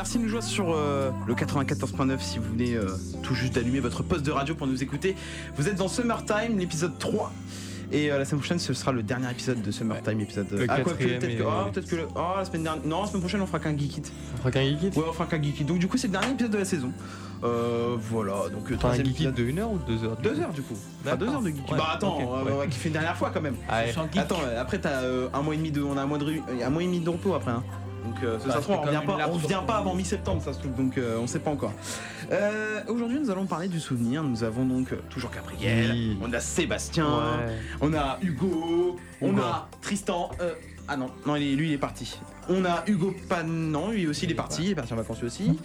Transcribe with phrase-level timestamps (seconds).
[0.00, 2.86] Merci de nous jouer sur euh, le 94.9 si vous venez euh,
[3.22, 5.14] tout juste d'allumer votre poste de radio pour nous écouter.
[5.56, 7.30] Vous êtes dans Summertime, l'épisode 3.
[7.92, 10.46] Et euh, la semaine prochaine, ce sera le dernier épisode de Summertime, épisode.
[10.52, 12.86] Le ah, quoi, quatrième peut-être que, oh, peut-être que le- oh, la semaine dernière.
[12.86, 14.12] Non, la semaine prochaine, on fera qu'un geek it.
[14.36, 14.96] On fera qu'un geek it?
[14.96, 15.66] Ouais, on fera qu'un geek it.
[15.66, 16.92] Donc, du coup, c'est le dernier épisode de la saison.
[17.44, 19.34] Euh, voilà, donc, Enfin, un troisième épisode.
[19.34, 20.76] de 1 heure ou 2 heures Deux heures, du coup.
[21.04, 21.34] Enfin, deux D'accord.
[21.40, 21.70] heures de geek.
[21.72, 22.52] Ouais, Bah, attends, ok, on va- ouais.
[22.54, 23.56] on va kiffer une dernière fois quand même.
[23.68, 23.94] Ah, ouais.
[24.18, 26.24] Attends, après t'as euh, un mois et demi de, on a un mois de,
[26.64, 27.50] un mois et demi de repos après.
[27.50, 27.62] Hein.
[28.04, 30.52] Donc euh, ça, Bah, se trouve, on revient pas, on revient pas avant mi-septembre, ça
[30.52, 30.74] se trouve.
[30.74, 31.72] Donc euh, on sait pas encore.
[32.32, 34.22] Euh, Aujourd'hui, nous allons parler du souvenir.
[34.22, 36.18] Nous avons donc euh, toujours Gabriel, Oui.
[36.22, 37.54] on a Sébastien, Ouais.
[37.80, 39.42] on a Hugo, on Hugo.
[39.42, 40.30] a Tristan.
[40.40, 40.54] euh,
[40.88, 42.18] ah non, non, il est- lui il est parti.
[42.48, 45.20] On a Hugo Pan, non, lui aussi il est parti, il est parti en vacances
[45.20, 45.58] lui aussi.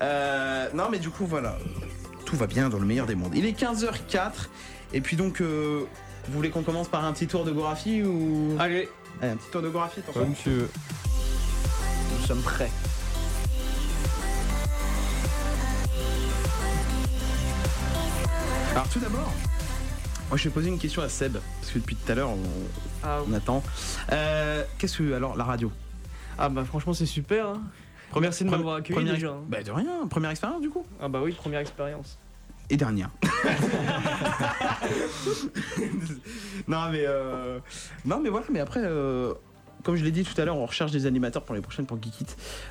[0.00, 1.56] Euh, non, mais du coup voilà,
[2.24, 3.32] tout va bien dans le meilleur des mondes.
[3.34, 4.48] Il est 15h04
[4.92, 5.40] et puis donc.
[5.40, 5.84] euh,
[6.28, 8.54] vous voulez qu'on commence par un petit tour de Gorafi ou?
[8.60, 8.88] Allez,
[9.20, 10.20] Allez, un petit tour de Gorafi, attention.
[10.22, 10.68] Comme tu veux.
[12.22, 12.70] Nous sommes prêts.
[18.72, 19.30] Alors tout d'abord,
[20.28, 22.38] moi je vais poser une question à Seb, parce que depuis tout à l'heure on,
[23.02, 23.62] Ah, on attend.
[24.12, 25.70] Euh, Qu'est-ce que alors la radio?
[26.38, 27.48] Ah bah franchement c'est super.
[27.48, 27.60] Hein.
[28.20, 29.28] Merci de m'avoir accueilli première, déjà.
[29.30, 29.42] hein.
[29.48, 30.84] Bah de rien, première expérience du coup.
[31.00, 32.18] Ah bah oui, première expérience.
[32.70, 33.10] Et dernière.
[36.68, 37.58] non mais euh,
[38.06, 38.80] non mais voilà, mais après.
[38.82, 39.34] euh,
[39.82, 41.96] comme je l'ai dit tout à l'heure, on recherche des animateurs pour les prochaines pour
[42.02, 42.26] Geekit.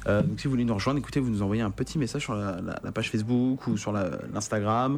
[0.08, 2.34] Euh, donc si vous voulez nous rejoindre, écoutez, vous nous envoyez un petit message sur
[2.34, 4.98] la, la- la page Facebook ou sur l'Instagram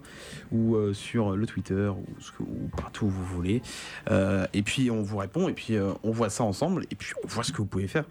[0.51, 3.61] ou euh, sur le Twitter ou, ce que- ou partout où vous voulez.
[4.11, 7.27] Euh, et puis on vous répond et puis on voit ça ensemble et puis on
[7.27, 8.05] voit ce que vous pouvez faire.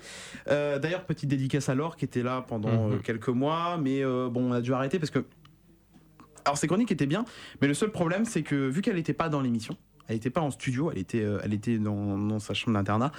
[0.47, 3.01] D'ailleurs, petite dédicace à Laure qui était là pendant Mhm.
[3.03, 5.25] quelques mois, mais bon, on a dû arrêter parce que
[6.45, 7.25] alors ces chroniques étaient bien,
[7.61, 9.77] mais le seul problème c'est que vu qu'elle n'était pas dans l'émission,
[10.09, 13.13] elle n'était pas en studio, elle était, elle était dans, dans sa chambre d'internat.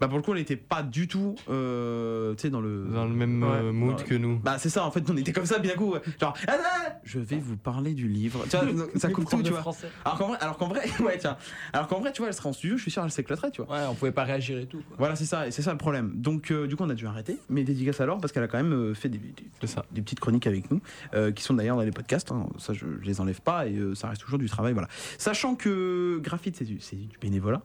[0.00, 2.84] Bah pour le coup elle n'était pas du tout, euh, tu sais dans le.
[2.92, 3.72] Dans le même euh, Ouais.
[3.72, 4.38] mood que nous.
[4.38, 6.92] Bah c'est ça en fait on était comme ça puis d'un coup genre ah, ah,
[7.04, 8.44] je vais vous parler du livre.
[8.50, 9.60] Tu vois, ça coupe tout tu vois.
[9.60, 9.88] français.
[10.04, 11.36] Alors qu'en vrai, alors qu'en vrai, ouais tiens,
[11.72, 13.62] alors qu'en vrai tu vois elle serait en studio, je suis sûr elle s'éclaterait tu
[13.62, 13.74] vois.
[13.76, 14.78] Ouais, on pouvait pas réagir et tout.
[14.88, 14.96] Quoi.
[14.98, 16.12] Voilà c'est ça et c'est ça le problème.
[16.16, 18.62] Donc euh, du coup on a dû arrêter, mais dédicace alors parce qu'elle a quand
[18.62, 19.84] même fait des, des- C'est ça.
[19.92, 20.80] des petites chroniques avec nous,
[21.14, 22.32] euh, qui sont d'ailleurs dans les podcasts.
[22.32, 22.46] hein.
[22.58, 24.72] ça, je, je les enlève pas et euh, ça reste toujours du travail.
[24.72, 24.88] Voilà.
[25.18, 26.78] Sachant que graphite, c'est du,
[27.20, 27.62] bénévolat.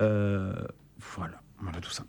[0.00, 0.52] Euh,
[1.14, 1.40] voilà.
[1.60, 2.04] Voilà tout ça.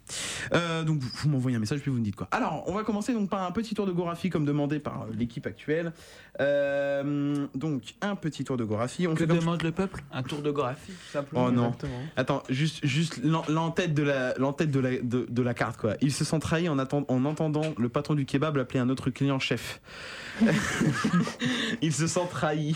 [0.54, 2.28] Euh, donc vous, vous m'envoyez un message puis vous me dites quoi.
[2.32, 5.06] Alors on va commencer donc par un petit tour de Gorafi comme demandé par euh,
[5.18, 5.92] l'équipe actuelle.
[6.40, 9.08] Euh, donc un petit tour de Gorafi.
[9.08, 10.04] On Que fait demande le peuple?
[10.12, 11.46] Un tour de graphie, simplement.
[11.48, 11.66] Oh non.
[11.68, 12.00] Exactement.
[12.16, 15.96] Attends, juste, juste l'en- l'entête de la, l'entête de la, de, de la carte quoi.
[16.02, 19.10] Il se sent trahi en, attend- en entendant le patron du kebab appeler un autre
[19.10, 19.82] client chef.
[21.82, 22.76] Il se sent trahi.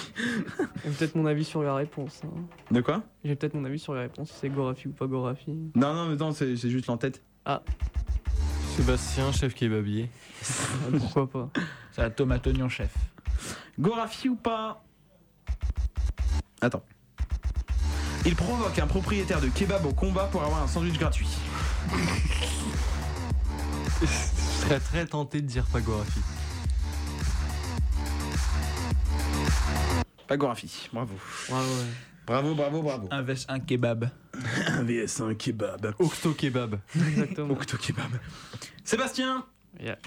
[0.83, 2.21] J'ai peut-être mon avis sur la réponse.
[2.25, 2.41] hein.
[2.71, 3.03] De quoi?
[3.23, 5.51] J'ai peut-être mon avis sur la réponse, si c'est Gorafi ou pas Gorafi.
[5.75, 7.21] Non, non, mais non, c'est c'est juste l'entête.
[8.75, 10.09] Sébastien, chef kebabier.
[10.43, 11.49] Ah, Pourquoi pas
[11.91, 12.93] C'est la tomate oignon chef.
[13.79, 14.83] Gorafi ou pas?
[16.61, 16.83] Attends.
[18.25, 21.27] Il provoque un propriétaire de kebab au combat pour avoir un sandwich gratuit.
[24.01, 24.05] Je
[24.65, 26.19] serais très tenté de dire Pagorafi.
[30.27, 31.13] Pas Gorafi, bravo.
[31.49, 31.91] Ouais, ouais.
[32.25, 33.07] Bravo, bravo, bravo.
[33.11, 34.09] Un vs un kebab.
[34.67, 35.93] Un VS1 kebab.
[35.99, 36.79] Octo kebab.
[36.95, 37.51] Exactement.
[37.53, 38.11] Octo kebab.
[38.83, 39.45] Sébastien
[39.79, 39.97] Yeah.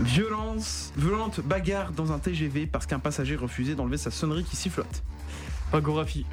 [0.00, 5.02] Violence, violente bagarre dans un TGV parce qu'un passager refusait d'enlever sa sonnerie qui sifflote.
[5.70, 6.26] Pas Gorafi.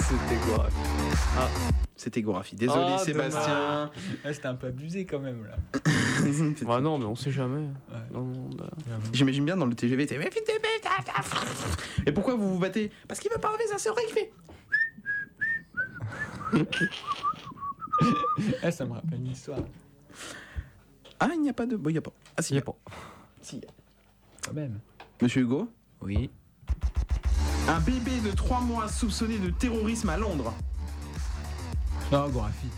[0.00, 1.03] C'était Gorafi.
[1.96, 2.56] C'était Gorafi.
[2.56, 3.90] Désolé Ah, Sébastien.
[4.24, 5.56] C'était un peu abusé quand même là.
[6.66, 7.66] Bah non, mais on sait jamais.
[7.90, 7.98] Ouais.
[8.12, 8.70] Non, non, bah,
[9.12, 10.18] J'imagine bien dans le TGV, t'es.
[12.06, 12.90] Et pourquoi vous vous battez?
[13.08, 14.32] Parce qu'il veut pas enlever sa sonnerie qui fait.
[18.62, 19.60] Eh, ça me rappelle une histoire.
[21.20, 21.76] Ah, il n'y a pas de.
[21.76, 22.12] Bon, il n'y a pas.
[22.36, 22.76] Ah, si, Y a pas.
[23.40, 23.68] Si, y a.
[24.44, 24.80] Quand même.
[25.22, 25.70] Monsieur Hugo?
[26.02, 26.28] Oui.
[27.68, 30.52] Un bébé de 3 mois soupçonné de terrorisme à Londres.
[32.12, 32.68] Non, graphie.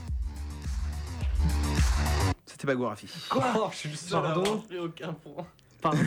[2.47, 3.09] C'était pas Gorafi.
[3.29, 5.45] Quoi Je suis le Pardon aucun point.
[5.83, 6.01] Pardon.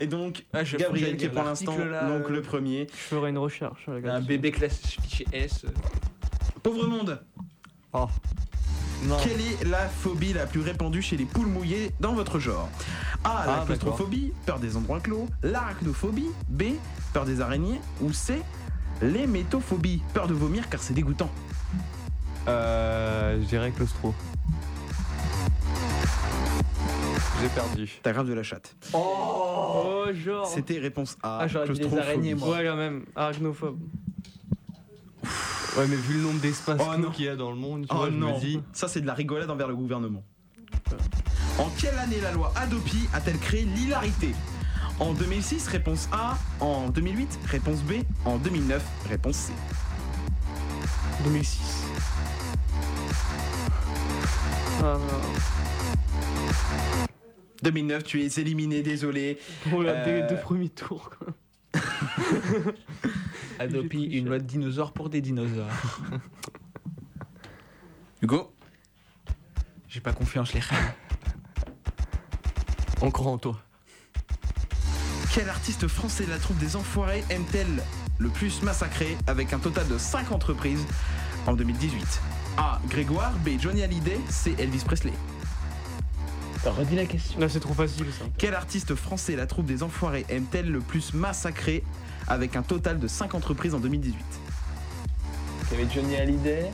[0.00, 2.86] Et donc, Ah, je- Gabriel qui est pour l'instant là, donc euh, le premier.
[2.90, 3.84] Je ferai une recherche.
[3.88, 4.28] euh, Un là-dessus.
[4.28, 5.64] bébé classifié S.
[5.66, 5.68] euh,
[6.62, 7.22] Pauvre monde
[7.92, 8.08] Oh.
[9.04, 9.16] Non.
[9.22, 12.68] Quelle est la phobie la plus répandue chez les poules mouillées dans votre genre
[13.24, 13.44] A.
[13.46, 15.28] La Ah, claustrophobie, peur des endroits clos.
[15.42, 16.30] L'arachnophobie.
[16.48, 16.62] B.
[17.12, 17.80] Peur des araignées.
[18.00, 18.40] Ou C.
[19.02, 21.30] L'hémétophobie, peur de vomir car c'est dégoûtant.
[22.48, 24.14] Euh, je dirais claustro.
[27.40, 27.90] J'ai perdu.
[28.02, 28.74] T'as grave de la chatte.
[28.92, 30.46] Oh, genre.
[30.46, 31.38] C'était réponse A.
[31.42, 32.08] Ah, j'aurais dit les claustrophobie.
[32.08, 32.50] araignées, moi.
[32.56, 33.04] Ouais, quand même.
[33.16, 33.78] Arachnophobe.
[35.76, 37.96] Ouais, mais vu le nombre d'espaces Oh, qu'il y a dans le monde, tu Oh
[37.96, 38.60] vois, je non, me dis.
[38.74, 40.22] ça c'est de la rigolade envers le gouvernement.
[41.58, 44.34] En quelle année la loi Adopi a-t-elle créé l'hilarité?
[45.00, 46.36] En 2006, réponse A.
[46.60, 47.92] En 2008, réponse B.
[48.26, 49.52] En 2009, réponse C.
[51.24, 51.81] 2006.
[54.82, 54.98] Ah,
[57.62, 59.38] 2009, tu es éliminé, désolé.
[59.72, 61.10] On l'a Euh, deux premiers tours.
[61.16, 61.28] quoi.
[63.60, 65.68] Adopi, une loi de dinosaure pour des dinosaures.
[68.22, 68.52] Hugo
[69.88, 70.94] J'ai pas confiance, les frères.
[73.00, 73.58] On croit en toi.
[75.32, 77.82] Quel artiste français la troupe des Enfoirés aime-t-elle
[78.18, 80.84] le plus massacrer avec un total de 5 entreprises
[81.46, 82.20] en 2018
[82.56, 82.80] A.
[82.88, 83.58] Grégoire, B.
[83.58, 84.54] Johnny Hallyday, C.
[84.58, 85.12] Elvis Presley.
[86.64, 87.40] Redis la question.
[87.40, 88.24] Là, c'est trop facile ça.
[88.38, 91.82] Quel artiste français la troupe des Enfoirés aime-t-elle le plus massacrer
[92.28, 94.16] avec un total de 5 entreprises en 2018
[95.72, 96.70] Il y avait Johnny Hallyday.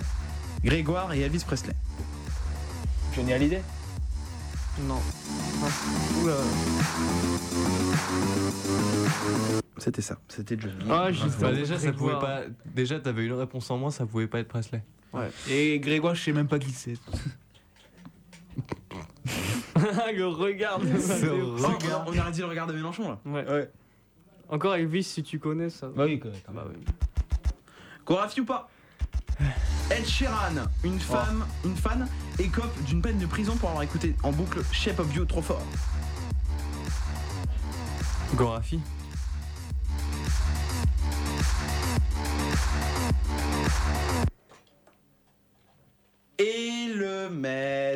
[0.63, 1.73] Grégoire et Elvis Presley.
[3.17, 3.63] Johnny Hallyday
[4.83, 5.01] Non.
[5.65, 5.69] Ah,
[6.23, 6.35] Oula.
[9.79, 10.75] C'était ça, c'était Johnny.
[10.91, 11.09] Ah,
[11.41, 12.21] Bah, déjà, ça pouvait Grégoire.
[12.21, 12.41] pas.
[12.67, 14.83] Déjà, t'avais une réponse en moins, ça pouvait pas être Presley.
[15.49, 16.95] Et Grégoire, je sais même pas qui c'est.
[20.13, 20.79] le regard.
[20.81, 21.57] de Ce Mathéo.
[21.59, 21.67] Oh,
[22.07, 23.19] on, on aurait dit le regard de Mélenchon là.
[23.25, 23.71] Ouais.
[24.49, 25.89] Encore Elvis, si tu connais ça.
[25.95, 26.41] Bah oui, quand même.
[26.53, 26.77] Bah oui.
[28.07, 28.71] Gorafi ou pas
[29.91, 32.09] Ed Sheeran, une femme, une fan,
[32.39, 35.63] écope d'une peine de prison pour avoir écouté en boucle Shape of You trop fort.
[38.35, 38.81] Gorafi.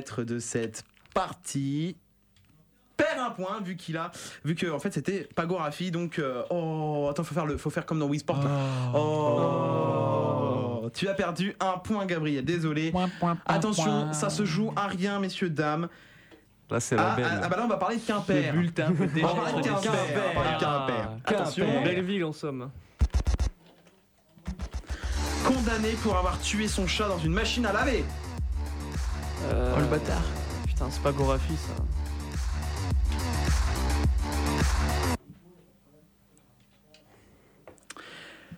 [0.02, 0.82] Maître de cette
[1.14, 1.96] partie.
[2.96, 4.10] Perd un point vu qu'il a
[4.44, 7.70] vu que en fait c'était pas Gorafi donc euh, oh attends faut faire le faut
[7.70, 8.50] faire comme dans Wii Sport là.
[8.94, 12.44] Oh, tu as perdu un point Gabriel.
[12.44, 12.93] Désolé.
[13.46, 15.88] Attention ça se joue à rien messieurs dames.
[16.69, 17.26] Là, c'est la ah, belle.
[17.28, 18.46] ah, ah, bah là on va parler de Quimper.
[18.46, 21.10] Le bulletin on va parler de être Quimper, on va parler de Quimper.
[21.26, 21.66] attention.
[21.66, 21.84] Quimper.
[21.84, 22.70] Belleville en somme.
[25.44, 28.05] condamné pour avoir tué son chat dans une machine à laver
[29.44, 30.22] Euh, Oh le bâtard.
[30.66, 31.74] Putain, c'est pas Gorafi ça.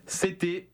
[0.07, 0.69] c'était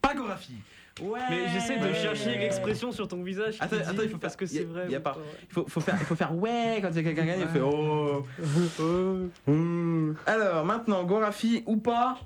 [0.00, 0.54] pas Gorafi
[1.02, 1.94] ouais Mais j'essaie de Ouais.
[1.94, 3.56] chercher l'expression sur ton visage.
[3.56, 4.90] qui Attends, dit attends, il faut parce faire- que y a- c'est vrai.
[4.90, 5.12] y a ou pas.
[5.12, 5.22] vrai.
[5.48, 7.40] Il faut, faut faire, il faut faire ouais quand il y a quelqu'un qui gagne,
[7.40, 8.26] il fait oh.
[9.48, 10.14] Oh.
[10.26, 12.18] Alors maintenant, Gorafi ou pas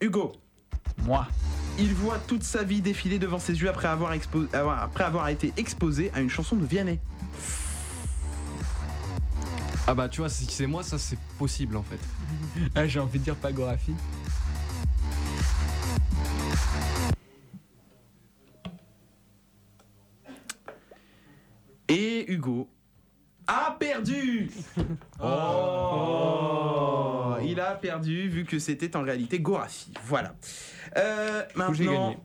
[0.00, 0.32] Hugo.
[1.04, 1.26] Moi.
[1.78, 5.28] Il voit toute sa vie défiler devant ses yeux après avoir, expo- avoir- après avoir
[5.28, 6.98] été exposé à une chanson de Vianney.
[9.86, 12.00] Ah bah, tu vois, si c'est moi, ça c'est possible en fait.
[12.74, 13.94] Ah, j'ai envie de dire Pagographie.
[21.88, 22.68] Et Hugo
[23.46, 24.50] a perdu
[25.22, 26.56] Oh
[27.42, 29.92] Il a perdu vu que c'était en réalité Gorafi.
[30.04, 30.34] Voilà.
[30.96, 32.16] Euh, maintenant.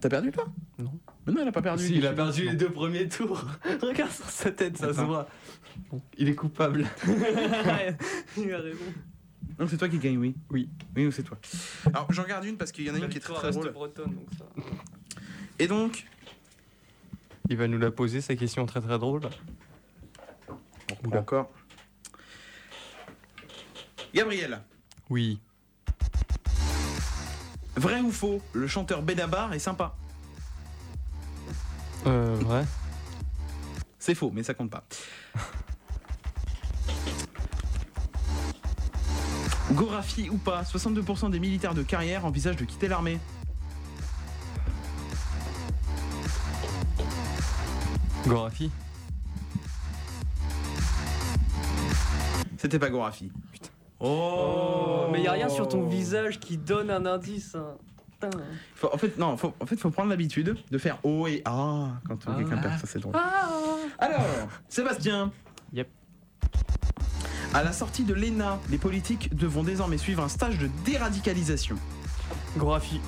[0.00, 0.46] T'as perdu toi?
[0.78, 0.92] Non.
[1.26, 1.86] Mais non, il a pas perdu.
[1.86, 3.44] Si, il a perdu les deux premiers tours.
[3.82, 5.28] Regarde sur sa tête, ça se voit.
[6.16, 6.86] Il est coupable.
[8.36, 8.84] Il a raison.
[9.58, 10.34] Non, c'est toi qui gagne, oui?
[10.50, 10.68] Oui.
[10.94, 11.38] Oui, c'est toi?
[11.92, 13.58] Alors, j'en garde une parce qu'il y en a une qui est très très reste
[13.58, 13.72] drôle.
[13.72, 14.44] bretonne donc ça.
[15.58, 16.06] Et donc,
[17.48, 19.22] Il va nous la poser, sa question très très drôle.
[21.12, 21.50] Encore.
[24.14, 24.60] Gabriel,
[25.10, 25.38] Oui.
[27.76, 29.94] Vrai ou faux, le chanteur Benabar est sympa
[32.06, 32.64] Euh, vrai
[33.98, 34.84] C'est faux, mais ça compte pas.
[39.72, 43.18] Gorafi ou pas, 62% des militaires de carrière envisagent de quitter l'armée.
[48.26, 48.70] Gorafi
[52.58, 53.30] C'était pas Gorafi.
[54.00, 57.54] Oh, mais y a rien sur ton visage qui donne un indice.
[57.54, 57.74] hein.
[58.20, 58.30] Putain.
[58.74, 61.88] Faut- en fait, non, faut, en fait, faut prendre l'habitude de faire O et A
[62.08, 62.34] quand Ah.
[62.38, 63.14] quelqu'un perd, ça c'est drôle.
[63.98, 64.20] Alors,
[64.68, 65.32] Sébastien.
[65.72, 65.88] Yep.
[67.54, 71.76] À la sortie de l'ENA, les politiques devront désormais suivre un stage de déradicalisation.
[72.56, 73.00] Gorafi.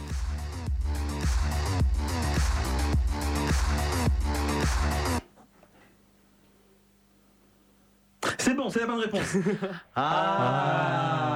[8.79, 9.37] C'est la bonne réponse.
[9.97, 11.27] ah,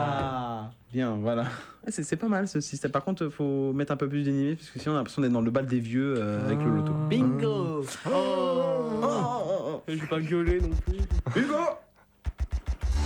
[0.93, 1.43] Bien, voilà.
[1.43, 2.93] Ouais, C'est c'est pas mal ce système.
[2.93, 5.33] Par contre, faut mettre un peu plus d'animé parce que sinon on a l'impression d'être
[5.33, 6.93] dans le bal des vieux euh, avec le loto.
[7.11, 9.83] Bingo Oh, oh, oh.
[9.89, 10.99] Je vais pas gueuler non plus.
[11.35, 11.57] Hugo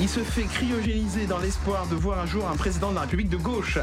[0.01, 3.31] Il se fait cryogéniser dans l'espoir de voir un jour un président de la République
[3.31, 3.79] de gauche.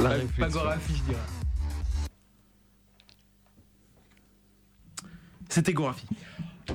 [0.00, 0.48] La.
[0.48, 1.43] Gorafi, je dirais.
[5.54, 6.04] C'était Gorafi.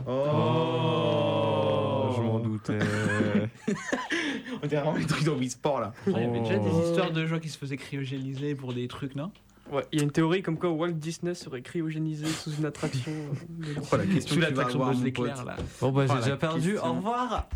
[0.07, 2.79] Oh, je m'en doutais.
[4.63, 5.91] On dirait vraiment les trucs dans Wii Sport là.
[6.07, 6.81] Il y avait déjà des Oh.
[6.85, 9.31] histoires de gens qui se faisaient cryogéniser pour des trucs, non?
[9.69, 13.11] Ouais, il y a une théorie comme quoi Walt Disney serait cryogénisé sous une attraction.
[13.11, 15.57] euh, de Oh, la question Sous l'attraction mon l'éclair, là.
[15.81, 16.89] Bon bah j'ai déjà perdu, question.
[16.89, 17.47] au revoir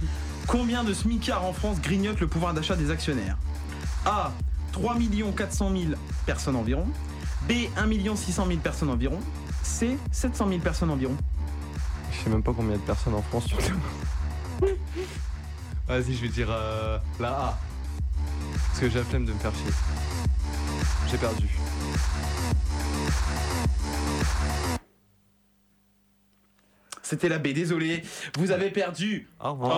[0.46, 3.36] Combien de smicards en France grignotent le pouvoir d'achat des actionnaires?
[4.06, 4.32] A.
[4.72, 4.96] 3
[5.36, 5.92] 400 000
[6.24, 6.86] personnes environ.
[7.46, 7.52] B.
[7.76, 9.18] 1 600 000 personnes environ.
[9.62, 9.96] C.
[10.12, 11.16] 700 000 personnes environ.
[12.12, 13.78] Je sais même pas combien de personnes en France surtout.
[15.88, 17.58] Vas-y, je vais dire euh, la A.
[18.68, 19.72] Parce que j'ai la flemme de me faire chier.
[21.10, 21.48] J'ai perdu.
[27.02, 28.02] C'était la B, désolé.
[28.38, 29.28] Vous avez perdu.
[29.40, 29.72] Au revoir.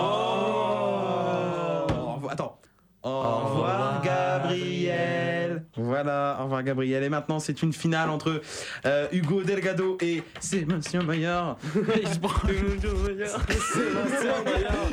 [1.89, 2.59] Au revoir- Attends.
[3.03, 5.42] Au revoir Gabriel.
[5.75, 7.03] Voilà, au revoir Gabriel.
[7.03, 8.41] Et maintenant c'est une finale entre
[8.85, 11.57] euh, Hugo Delgado et Sébastien Maillard.
[11.73, 12.93] Sébastien
[14.45, 14.89] Maillard.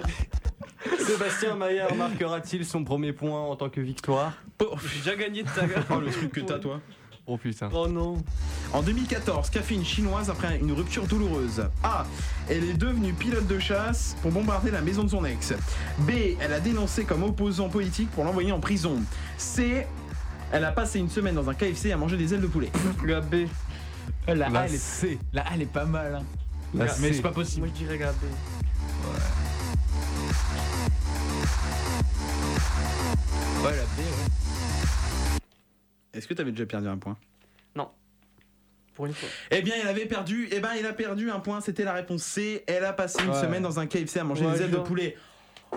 [1.06, 4.32] Sébastien Maillard marquera-t-il son premier point en tant que victoire?
[4.62, 5.84] Oh, J'ai déjà gagné de ta gueule.
[5.90, 6.80] oh, le truc que t'as toi.
[7.26, 7.68] Oh putain.
[7.72, 8.16] Oh non.
[8.72, 12.04] En 2014, qu'a fait une chinoise après une rupture douloureuse A.
[12.48, 15.52] Elle est devenue pilote de chasse pour bombarder la maison de son ex.
[15.98, 16.10] B.
[16.40, 18.96] Elle a dénoncé comme opposant politique pour l'envoyer en prison.
[19.36, 19.86] C.
[20.52, 22.70] Elle a passé une semaine dans un KFC à manger des ailes de poulet.
[23.04, 23.34] La B.
[23.34, 23.46] Euh,
[24.34, 25.18] La La A, elle est, C.
[25.32, 26.16] la A, elle est pas mal.
[26.16, 26.24] Hein.
[26.74, 27.12] La Mais C.
[27.14, 27.66] c'est pas possible.
[27.66, 28.16] Moi je dirais la B.
[33.62, 35.38] Ouais, la B, ouais.
[36.14, 37.16] Est-ce que t'avais déjà perdu un point?
[38.94, 39.28] Pour une fois.
[39.52, 40.48] Eh bien, il avait perdu.
[40.50, 41.60] Eh ben, il a perdu un point.
[41.62, 42.64] C'était la réponse C.
[42.66, 43.40] Elle a passé une Ouais.
[43.40, 45.16] semaine dans un KFC à manger Ouais, des ailes de poulet.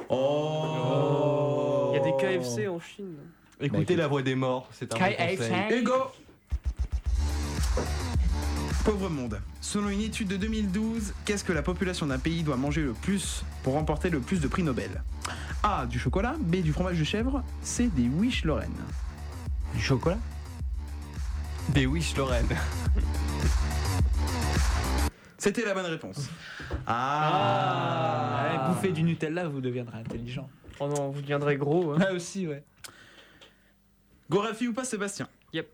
[0.10, 1.92] Oh.
[1.94, 3.15] Il y a des KFC en Chine.
[3.62, 5.79] Écoutez la voix des morts, c'est un bon conseil.
[5.79, 5.93] Hugo
[8.83, 9.39] Pauvre monde.
[9.62, 13.45] Selon une étude de 2012, qu'est-ce que la population d'un pays doit manger le plus
[13.63, 15.01] pour remporter le plus de prix Nobel?
[15.63, 15.86] A.
[15.86, 16.36] Du chocolat.
[16.39, 16.57] B.
[16.57, 17.41] Du fromage de chèvre.
[17.62, 17.89] C.
[17.95, 18.75] Des Wish Lorraine.
[19.74, 20.17] Du chocolat?
[21.69, 22.48] Des Wish Lorraine.
[25.38, 26.29] C'était la bonne réponse.
[26.86, 28.50] Ah.
[28.51, 30.50] Ouais, Bouffez du Nutella, vous deviendrez intelligent.
[30.81, 31.91] Oh non, vous deviendrez gros.
[31.93, 32.00] hein.
[32.01, 32.63] Ah, aussi, ouais.
[34.30, 35.68] Gorafi ou pas, Sébastien Yep.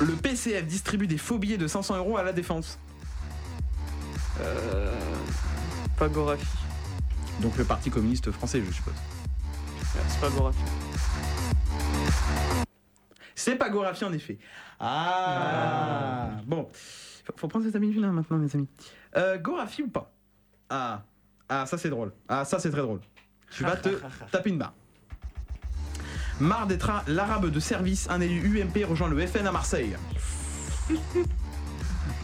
[0.00, 2.78] Le PCF distribue des faux billets de 500 euros à la défense.
[4.40, 4.94] Euh.
[5.96, 6.46] Pas Gorafi.
[7.40, 8.94] Donc le Parti communiste français, je suppose.
[10.08, 10.58] C'est pas Gorafi.
[13.34, 14.38] C'est pas Gorafi en effet.
[14.80, 18.68] Ah, Bon, faut, faut prendre cette habitude là maintenant, mes amis.
[19.16, 20.12] Euh, Gorafi ou pas?
[20.70, 21.02] Ah,
[21.48, 22.12] ah ça c'est drôle.
[22.28, 23.00] Ah ça c'est très drôle.
[23.50, 23.88] Tu vas te
[24.30, 24.74] taper une barre.
[26.40, 29.96] Marre d'être l'arabe de service, un élu UMP rejoint le FN à Marseille.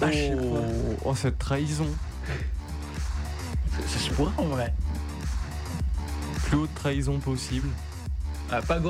[0.03, 0.07] Ah,
[0.37, 1.87] Oh, oh, cette trahison.
[3.87, 4.75] Ça se pourrait en vrai.
[6.45, 7.69] Plus haute trahison possible.
[8.51, 8.81] Ah, pas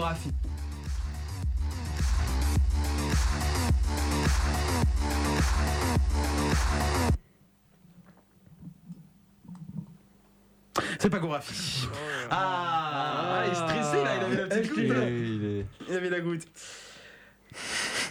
[11.04, 11.87] C'est pas Gorafi.
[12.30, 14.88] Ah, il est stressé là, il avait la petite goutte.
[14.88, 15.02] là.
[15.04, 16.44] est, il est- Il avait la goutte.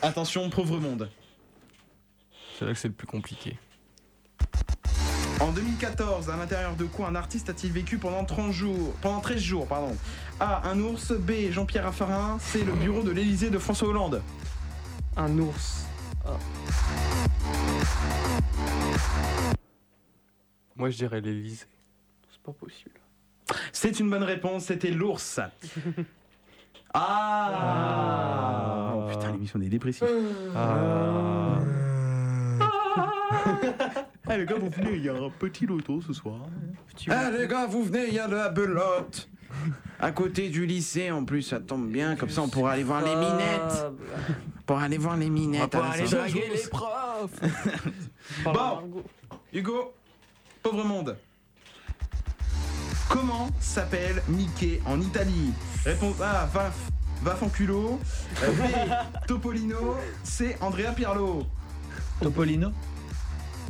[0.04, 1.10] Attention, pauvre monde.
[2.60, 3.58] C'est là que c'est le plus compliqué.
[5.40, 9.40] En 2014, à l'intérieur de quoi un artiste a-t-il vécu pendant 30 jours Pendant 13
[9.42, 9.98] jours, pardon?
[10.40, 10.70] A.
[10.70, 11.14] Un ours.
[11.14, 11.50] B.
[11.50, 12.38] Jean-Pierre Raffarin.
[12.40, 12.64] C.
[12.64, 14.22] Le bureau de l'Elysée de François Hollande.
[15.18, 15.88] Un ours.
[20.76, 21.66] Moi je dirais l'Elysée.
[22.44, 23.00] C'est pas possible.
[23.72, 25.40] C'est une bonne réponse, c'était l'ours.
[26.96, 30.04] Ah, Oh putain, l'émission des dépressifs.
[30.56, 31.58] Ah.
[34.28, 36.42] Ah les gars, vous venez, il y a un petit loto ce soir.
[37.10, 39.28] Ah les gars, vous venez, il y a de la belote.
[40.00, 43.02] À côté du lycée, en plus, ça tombe bien, comme ça on pourra aller voir
[43.04, 43.88] les minettes.
[44.68, 45.72] Pour aller voir les minettes.
[45.72, 47.42] Pour à la aller draguer les profs
[48.44, 49.04] Bon.
[49.52, 49.94] Hugo,
[50.62, 51.18] pauvre monde.
[53.14, 55.54] Comment s'appelle Mickey en Italie
[55.86, 56.76] Réponse A, Vaf,
[57.22, 58.00] Vafanculo.
[58.42, 58.62] Euh, B,
[59.28, 59.98] Topolino.
[60.24, 61.46] C, Andrea Pirlo.
[62.20, 62.72] Topolino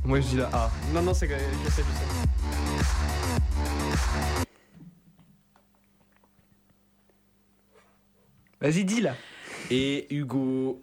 [0.06, 0.72] Moi je dis la A.
[0.94, 3.34] Non, non, c'est que je sais, je sais.
[8.62, 9.14] Vas-y, dis là.
[9.70, 10.82] Et Hugo.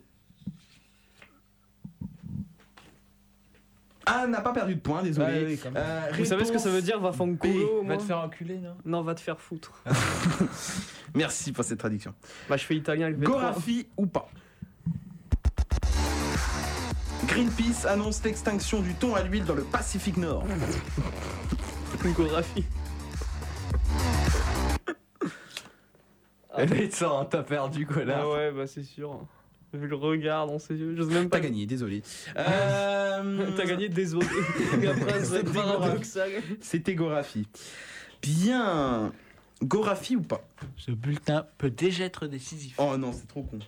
[4.12, 5.44] Ah, n'a pas perdu de points, désolé.
[5.44, 5.60] Ouais, oui.
[5.76, 7.14] Euh, Vous savez ce que ça veut dire, va B.
[7.14, 8.76] fanculo Va te faire enculer, non?
[8.84, 9.72] Non, va te faire foutre.
[11.14, 12.12] Merci pour cette traduction.
[12.48, 13.24] Bah, je fais italien avec V3.
[13.24, 14.28] Gorafi ou pas?
[17.26, 20.44] Greenpeace annonce l'extinction du thon à l'huile dans le Pacifique Nord.
[22.16, 22.64] Gorafi.
[26.56, 28.22] Elle est ça, hein, t'as perdu quoi là.
[28.22, 29.20] Ah ouais, bah c'est sûr.
[29.72, 31.36] Vu le regard dans ses yeux, j'ose même pas.
[31.40, 32.02] T'as gagné, désolé.
[32.36, 34.26] Euh, T'as gagné, désolé.
[36.60, 37.46] C'était Gorafi.
[38.20, 39.12] Bien.
[39.62, 40.42] Gorafi ou pas?
[40.76, 42.74] Ce bulletin peut déjà être décisif.
[42.78, 43.58] Oh non, c'est trop con.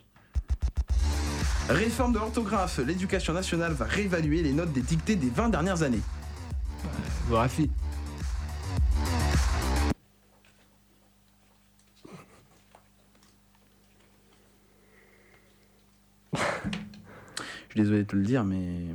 [1.68, 2.80] Réforme de l'orthographe.
[2.84, 6.00] L'éducation nationale va réévaluer les notes des dictées des 20 dernières années.
[7.28, 7.70] Gorafi.
[17.72, 18.86] Suis désolé de te le dire, mais.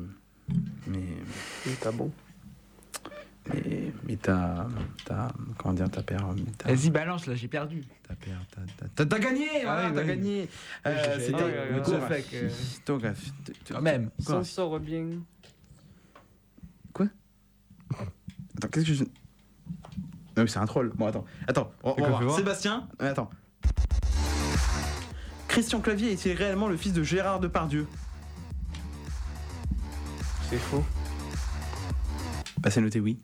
[0.87, 0.99] Mais.
[1.65, 2.11] Mais T'as bon.
[3.53, 3.91] Mais.
[4.07, 4.67] Mais t'as.
[5.05, 5.29] T'as.
[5.57, 6.43] Comment dire T'as perdu.
[6.65, 7.83] Vas-y, balance, là, j'ai perdu.
[8.07, 8.45] t'as perdu.
[8.51, 10.07] T'as- t'as- T'as t'as gagné voilà, oui, T'as oui.
[10.07, 10.49] gagné
[10.85, 11.43] Euh, C'était.
[11.43, 11.83] Ah.
[11.85, 13.33] Ça fait que- Gorafi.
[13.69, 14.09] Quand même.
[14.19, 15.05] S'en sort bien.
[18.57, 19.03] Attends, qu'est-ce que je.
[19.03, 20.91] Non, mais c'est un troll.
[20.95, 21.25] Bon, attends.
[21.47, 22.35] Attends, on, on quoi, va voir.
[22.35, 23.29] Sébastien, euh, attends.
[25.47, 27.85] Christian Clavier est-il réellement le fils de Gérard Depardieu
[30.49, 30.83] C'est faux.
[32.59, 33.17] Bah, c'est noté oui.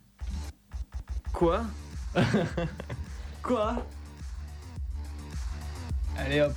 [1.31, 1.63] Quoi
[3.41, 3.85] Quoi
[6.17, 6.53] Allez hop.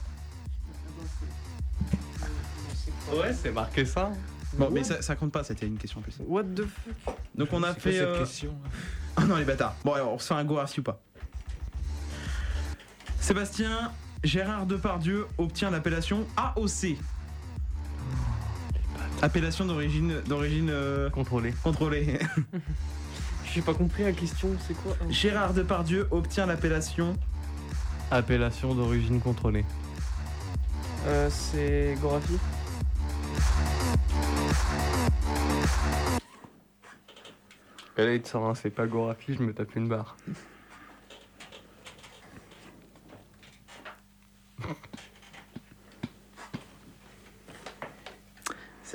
[3.13, 4.11] Ouais, c'est marqué ça.
[4.55, 6.17] Bon, mais ça, ça compte pas, c'était une question en plus.
[6.27, 6.67] What the
[7.05, 7.93] fuck Donc, on a quoi fait.
[7.93, 8.55] cette euh, question
[9.17, 9.77] Ah non, les bâtards.
[9.85, 11.01] Bon, alors, on se fait un Gorafi ou pas
[13.21, 13.93] Sébastien,
[14.25, 16.97] Gérard Depardieu obtient l'appellation AOC.
[19.23, 21.53] Appellation d'origine d'origine euh, Contrôlé.
[21.63, 22.19] contrôlée.
[23.55, 27.17] J'ai pas compris la question, c'est quoi Gérard Depardieu obtient l'appellation
[28.11, 29.65] Appellation d'origine contrôlée.
[31.07, 32.37] euh, C'est Gorafi?
[37.97, 40.17] Elle est ça, hein, c'est pas Gorafi, je me tape une barre.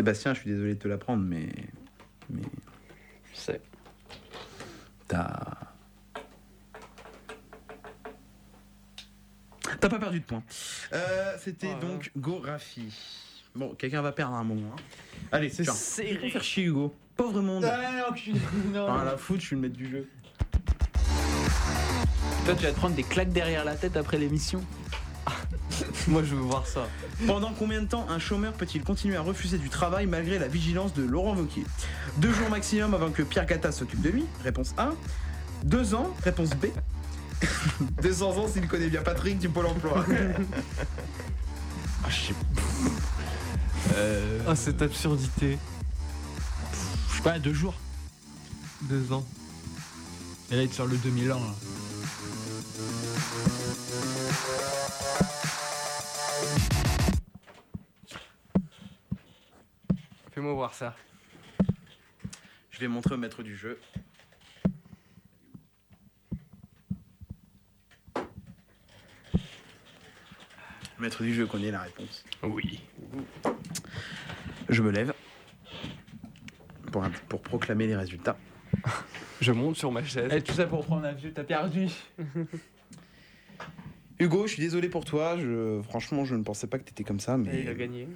[0.01, 1.47] Sébastien, je suis désolé de te l'apprendre, mais.
[2.27, 2.41] Mais.
[3.31, 3.61] Je sais.
[5.07, 5.37] T'as.
[9.79, 10.41] T'as pas perdu de points.
[10.93, 12.91] Euh, C'était Oh donc Gorafi.
[13.53, 14.71] Bon, quelqu'un va perdre à un moment.
[14.75, 14.81] hein.
[15.31, 16.15] Allez, c'est serré.
[16.17, 16.95] Faut faire chier Hugo.
[17.15, 17.65] Pauvre monde.
[17.65, 18.39] Ah, enculé.
[18.73, 18.89] Non.
[18.89, 20.07] Enfin, la foot, je suis le maître du jeu.
[22.45, 24.63] Toi, tu vas te prendre des claques derrière la tête après l'émission.
[26.07, 26.87] Moi, je veux voir ça.
[27.27, 30.93] Pendant combien de temps un chômeur peut-il continuer à refuser du travail malgré la vigilance
[30.93, 31.63] de Laurent Wauquiez?
[32.17, 34.91] Deux jours maximum avant que Pierre Gattaz s'occupe de lui Réponse A.
[35.63, 36.67] Deux ans Réponse B.
[38.01, 40.05] 200 ans s'il connaît bien Patrick du Pôle emploi.
[42.03, 42.33] Ah, je sais
[43.93, 44.39] Euh.
[44.47, 45.59] Ah, cette absurdité.
[47.11, 47.75] Je sais pas, deux jours.
[48.81, 49.23] Deux ans.
[50.49, 51.39] Et là, il te sort le 2000 ans.
[51.39, 51.53] Là.
[60.41, 60.95] Fais-moi voir ça.
[62.71, 63.79] Je vais montrer au maître du jeu.
[68.15, 68.21] Le
[70.97, 72.25] maître du jeu connaît la réponse.
[72.41, 72.81] Oui.
[74.67, 75.13] Je me lève
[76.91, 78.39] pour, pour proclamer les résultats.
[79.41, 80.43] Je monte sur ma chaise.
[80.43, 81.87] Tout ça pour prendre un vieux, t'as perdu.
[84.17, 85.37] Hugo, je suis désolé pour toi.
[85.37, 88.07] Je, franchement, je ne pensais pas que t'étais comme ça, Et il a mais gagné.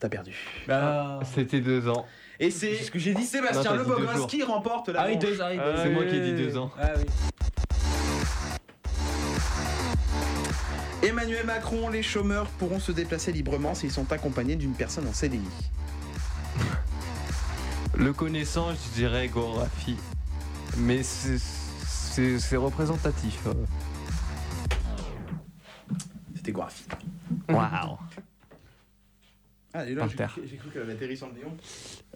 [0.00, 0.34] T'as perdu.
[0.66, 1.20] Bah.
[1.34, 2.06] C'était deux ans.
[2.40, 3.24] Et c'est C'est ce que j'ai dit.
[3.24, 4.26] Sébastien Le jours.
[4.26, 5.48] qui remporte la Ah oui, deux ans.
[5.58, 6.70] Ah, C'est moi qui ai dit deux ans.
[6.80, 7.04] Ah oui.
[11.02, 15.40] Emmanuel Macron, les chômeurs pourront se déplacer librement s'ils sont accompagnés d'une personne en CDI.
[17.96, 19.96] Le connaissant, je dirais Gorafi.
[20.78, 23.38] Mais c'est représentatif.
[23.46, 23.54] euh.
[26.36, 26.84] C'était Gorafi.
[27.48, 27.98] Waouh.
[29.72, 30.30] Ah, et là, Par j'ai terre.
[30.36, 31.56] cru- j'ai cru qu'elle avait atterri sur le néon.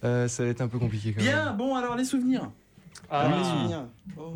[0.03, 1.57] Euh, ça va être un peu compliqué quand Bien, même.
[1.57, 2.51] bon, alors les souvenirs.
[3.11, 3.29] Ah.
[3.29, 3.87] Les souvenirs.
[4.17, 4.35] Oh.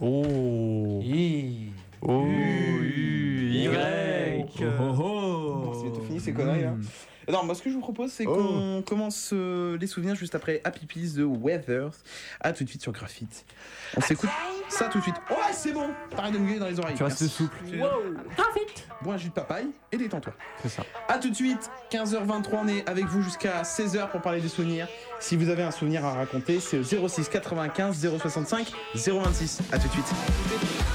[0.00, 1.00] Oh.
[1.02, 1.72] Hi.
[2.02, 2.24] Oh.
[2.26, 3.50] U.
[3.50, 3.68] Y.
[4.60, 5.60] Oh, oh, oh.
[5.64, 6.70] Bon, c'est bientôt fini, ces conneries, là.
[6.72, 6.82] Mm.
[7.30, 8.34] Non, moi ce que je vous propose, c'est Oh.
[8.34, 11.92] qu'on commence euh, les souvenirs juste après Happy Peace de Weathers.
[12.40, 13.44] À tout de suite sur Graphite.
[13.96, 14.30] On s'écoute
[14.68, 15.16] ça tout de suite.
[15.30, 16.94] Ouais, c'est bon T'arrêtes de me gueuler dans les oreilles.
[16.96, 17.56] Tu restes souple.
[19.02, 20.32] Bois un jus de papaye et détends-toi.
[20.62, 20.82] C'est ça.
[21.08, 24.88] A tout de suite, 15h23, on est avec vous jusqu'à 16h pour parler des souvenirs.
[25.20, 29.60] Si vous avez un souvenir à raconter, c'est au 06 95 065 026.
[29.72, 30.87] A tout de suite.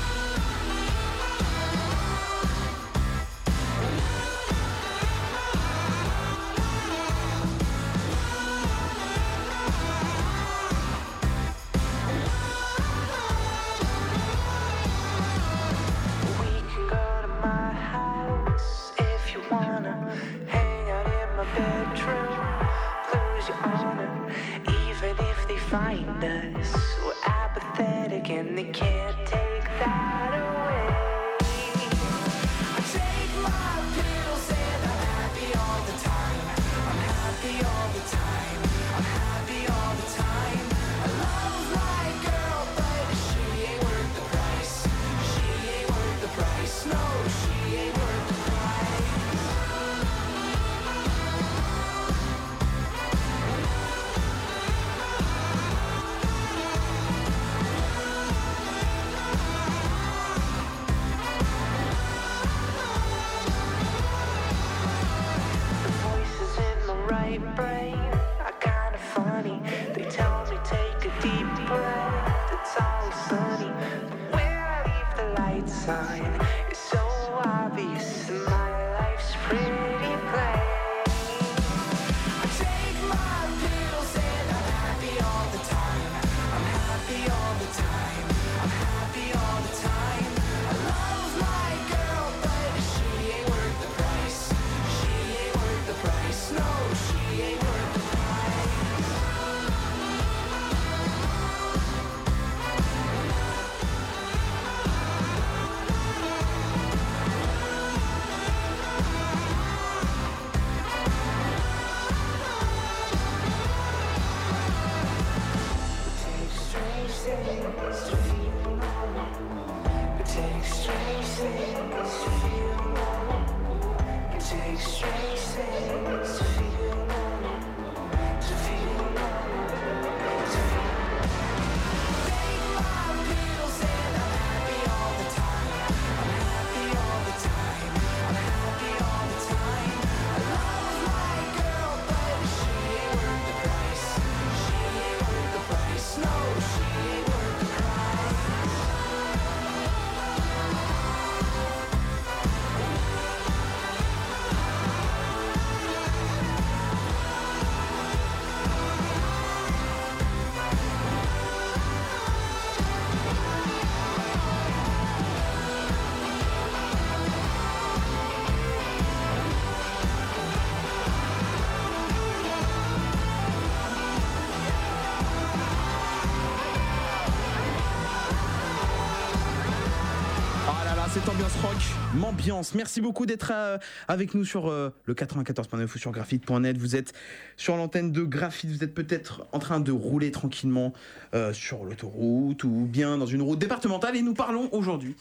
[182.15, 182.75] M'ambiance.
[182.75, 186.77] Merci beaucoup d'être euh, avec nous sur euh, le 94.9 ou sur graphite.net.
[186.77, 187.13] Vous êtes
[187.57, 190.93] sur l'antenne de Graphite, vous êtes peut-être en train de rouler tranquillement
[191.33, 195.15] euh, sur l'autoroute ou bien dans une route départementale et nous parlons aujourd'hui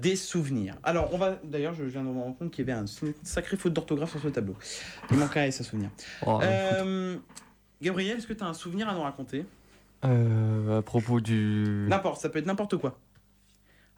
[0.00, 0.76] des souvenirs.
[0.84, 2.84] Alors, on va d'ailleurs, je viens de me rendre compte qu'il y avait un
[3.24, 4.54] sacré faute d'orthographe sur ce tableau.
[5.10, 5.90] Il manque un S à souvenir.
[6.24, 7.16] Oh, Euh,
[7.82, 9.44] Gabriel, est-ce que tu as un souvenir à nous raconter?
[10.04, 11.86] Euh, à propos du.
[11.88, 12.98] N'importe, ça peut être n'importe quoi.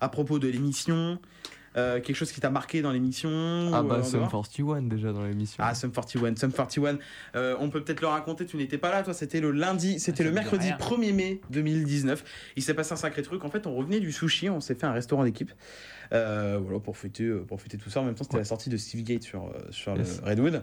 [0.00, 1.18] À propos de l'émission,
[1.76, 3.28] euh, quelque chose qui t'a marqué dans l'émission
[3.72, 5.62] Ah ou, euh, bah en Sum dehors 41 déjà dans l'émission.
[5.64, 6.98] Ah, Sum 41, Sum 41.
[7.34, 10.18] Euh, on peut peut-être le raconter, tu n'étais pas là, toi, c'était le lundi, c'était
[10.22, 10.76] ça le mercredi rien.
[10.78, 12.24] 1er mai 2019.
[12.56, 13.44] Il s'est passé un sacré truc.
[13.44, 15.52] En fait, on revenait du sushi, on s'est fait un restaurant d'équipe.
[16.12, 18.00] Euh, voilà, pour fêter, euh, pour fêter tout ça.
[18.00, 18.40] En même temps, c'était Ouais.
[18.42, 20.20] la sortie de Steve Gate sur, euh, sur Yes.
[20.22, 20.62] le Redwood.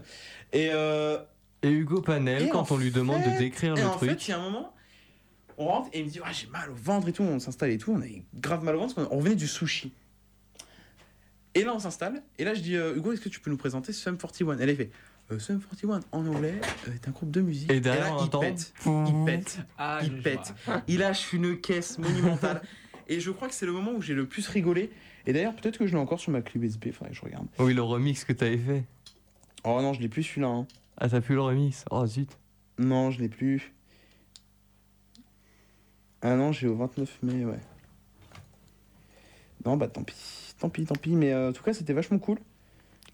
[0.54, 1.18] Et, euh,
[1.62, 4.10] Et Hugo Panel, Et quand on lui demande de décrire et le en truc.
[4.10, 4.74] fait, il y a un moment,
[5.58, 7.24] on rentre et il me dit ouais, j'ai mal au ventre et tout.
[7.24, 7.92] On s'installe et tout.
[7.94, 9.94] On avait grave mal au ventre parce qu'on revenait du sushi.
[11.56, 12.24] Et là, on s'installe.
[12.40, 14.70] Et là, je dis euh, Hugo, est-ce que tu peux nous présenter Sum 41 Elle
[14.72, 14.90] a fait
[15.32, 16.56] euh, Sum 41 en anglais
[16.88, 17.72] euh, est un groupe de musique.
[17.72, 18.40] Et derrière, là, on il entend.
[18.40, 18.74] pète.
[18.86, 19.60] Il pète.
[19.78, 20.54] Ah, Il pète.
[20.88, 22.62] Il lâche une caisse monumentale.
[23.08, 24.90] et je crois que c'est le moment où j'ai le plus rigolé.
[25.26, 26.92] Et d'ailleurs, peut-être que je l'ai encore sur ma clé USB.
[26.92, 27.48] Faudrait que je regarde.
[27.60, 28.84] Oui, le remix que t'avais fait.
[29.64, 30.48] Oh non, je l'ai plus celui-là.
[30.48, 30.68] hein.
[30.98, 32.30] Ah, t'as plus le remix Oh zut.
[32.80, 33.74] Non, je l'ai plus.
[36.22, 37.60] Ah non, j'ai au 29 mai, ouais.
[39.66, 40.16] Non, bah tant pis.
[40.60, 41.16] Tant pis, tant pis.
[41.16, 42.38] Mais euh, en tout cas, c'était vachement cool.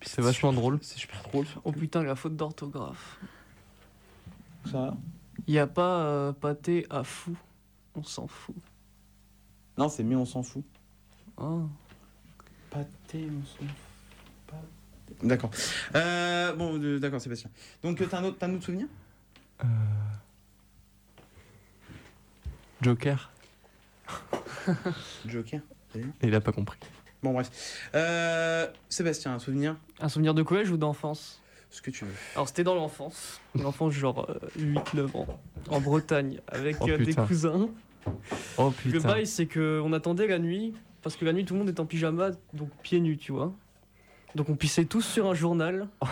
[0.02, 0.80] C'est vachement drôle.
[0.82, 1.46] C'est super drôle.
[1.64, 3.20] Oh putain, la faute d'orthographe.
[4.66, 4.98] Ça va
[5.48, 7.36] Il y a pas euh, pâté à fou.
[7.96, 8.56] On s'en fout.
[9.78, 10.64] Non, c'est mais on s'en fout.
[11.38, 11.64] Oh.
[12.70, 13.68] Pâté, on s'en fout.
[15.24, 15.50] D'accord.
[15.96, 17.50] Euh, bon, euh, d'accord, Sébastien.
[17.84, 18.88] Donc, euh, t'as un, autre- t'as un autre souvenir?
[19.64, 19.66] Euh,
[22.82, 23.32] Joker.
[25.26, 25.62] Joker?
[25.96, 26.80] Et il a pas compris.
[27.24, 27.50] Bon, bref.
[27.96, 29.76] Euh, Sébastien, un souvenir?
[30.00, 31.42] Un souvenir de collège ou d'enfance?
[31.72, 32.12] Ce que tu veux.
[32.36, 33.40] Alors c'était dans l'enfance.
[33.56, 35.28] L'enfance genre 8-9 ans.
[35.70, 36.40] En Bretagne.
[36.48, 37.28] Avec Oh, euh, des putain.
[37.28, 37.70] cousins.
[38.58, 39.08] Oh Le putain.
[39.08, 40.74] bail c'est que on attendait la nuit.
[41.04, 42.32] Parce que la nuit tout le monde est en pyjama.
[42.54, 43.54] Donc pieds nus tu vois.
[44.34, 45.88] Donc on pissait tous sur un journal.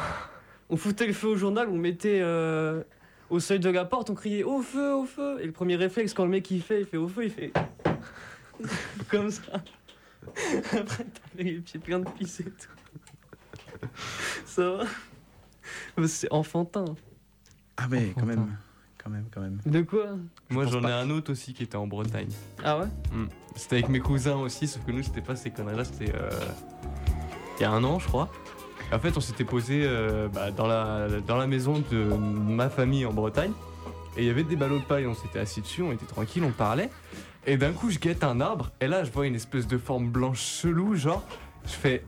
[0.69, 1.69] On foutait le feu au journal.
[1.71, 2.83] On mettait euh,
[3.29, 4.09] au seuil de la porte.
[4.09, 5.37] On criait au feu, au feu.
[5.41, 7.53] Et le premier réflexe quand le mec il fait, il fait au feu, il fait...
[9.10, 9.41] Comme ça.
[10.74, 13.88] Après t'as les pieds pleins de pisse et tout.
[14.46, 16.86] Ça va C'est enfantin.
[17.78, 18.58] Ah, mais quand même.
[19.04, 19.60] Quand même, quand même.
[19.65, 20.17] De quoi?
[20.50, 22.30] Moi j'en ai un autre aussi qui était en Bretagne.
[22.63, 22.88] Ah ouais?
[23.56, 26.30] C'était avec mes cousins aussi, sauf que nous c'était pas ces conneries-là, c'était euh,
[27.58, 28.30] il y a un an je crois.
[28.91, 32.70] Et en fait on s'était posé euh, bah, dans, la, dans la maison de ma
[32.70, 33.54] famille en Bretagne.
[34.17, 36.43] Et il y avait des ballots de paille, on s'était assis dessus, on était tranquille,
[36.43, 36.89] on parlait.
[37.47, 40.10] Et d'un coup je guette un arbre, et là je vois une espèce de forme
[40.10, 41.23] blanche chelou, genre,
[41.65, 42.03] je fais...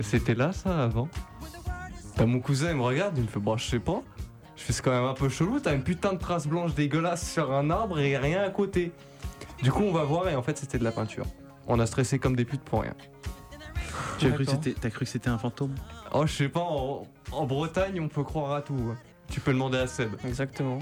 [0.00, 1.08] C'était là ça avant?
[2.16, 4.02] Bah, Mon cousin il me regarde, il me fait, bon je sais pas.
[4.56, 7.28] Je fais c'est quand même un peu chelou, t'as une putain de trace blanche dégueulasse
[7.32, 8.92] sur un arbre et rien à côté.
[9.62, 11.24] Du coup, on va voir et en fait, c'était de la peinture.
[11.66, 12.94] On a stressé comme des putes pour rien.
[14.18, 15.74] Tu as cru que c'était- t'as cru que c'était un fantôme?
[16.12, 18.76] Oh, je sais pas, en, en Bretagne, on peut croire à tout.
[18.90, 18.96] hein.
[19.30, 20.14] Tu peux demander à Seb.
[20.24, 20.78] Exactement.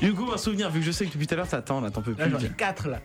[0.00, 1.90] Du coup, un souvenir, vu que je sais que depuis tout à l'heure t'attends là,
[1.90, 2.30] t'en peux Là, plus.
[2.32, 3.00] j'en ai 4 là.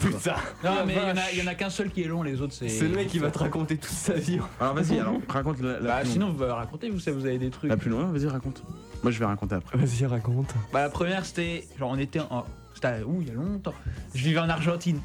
[0.00, 0.94] Putain Non, mais
[1.32, 2.68] il y en a- a qu'un seul qui est long, les autres c'est.
[2.68, 4.38] C'est le mec qui va te raconter toute sa vie.
[4.60, 7.38] Alors vas-y, alors raconte la, la Bah, plus sinon, vous racontez, vous savez, vous avez
[7.38, 7.70] des trucs.
[7.70, 8.62] La plus loin, vas-y, raconte.
[9.02, 9.78] Moi, je vais raconter après.
[9.78, 10.52] Vas-y, raconte.
[10.72, 11.66] Bah, la première, c'était.
[11.78, 12.44] Genre, on était en.
[12.74, 13.02] C'était.
[13.02, 13.74] Ouh, il y a longtemps.
[14.14, 15.00] Je vivais en Argentine.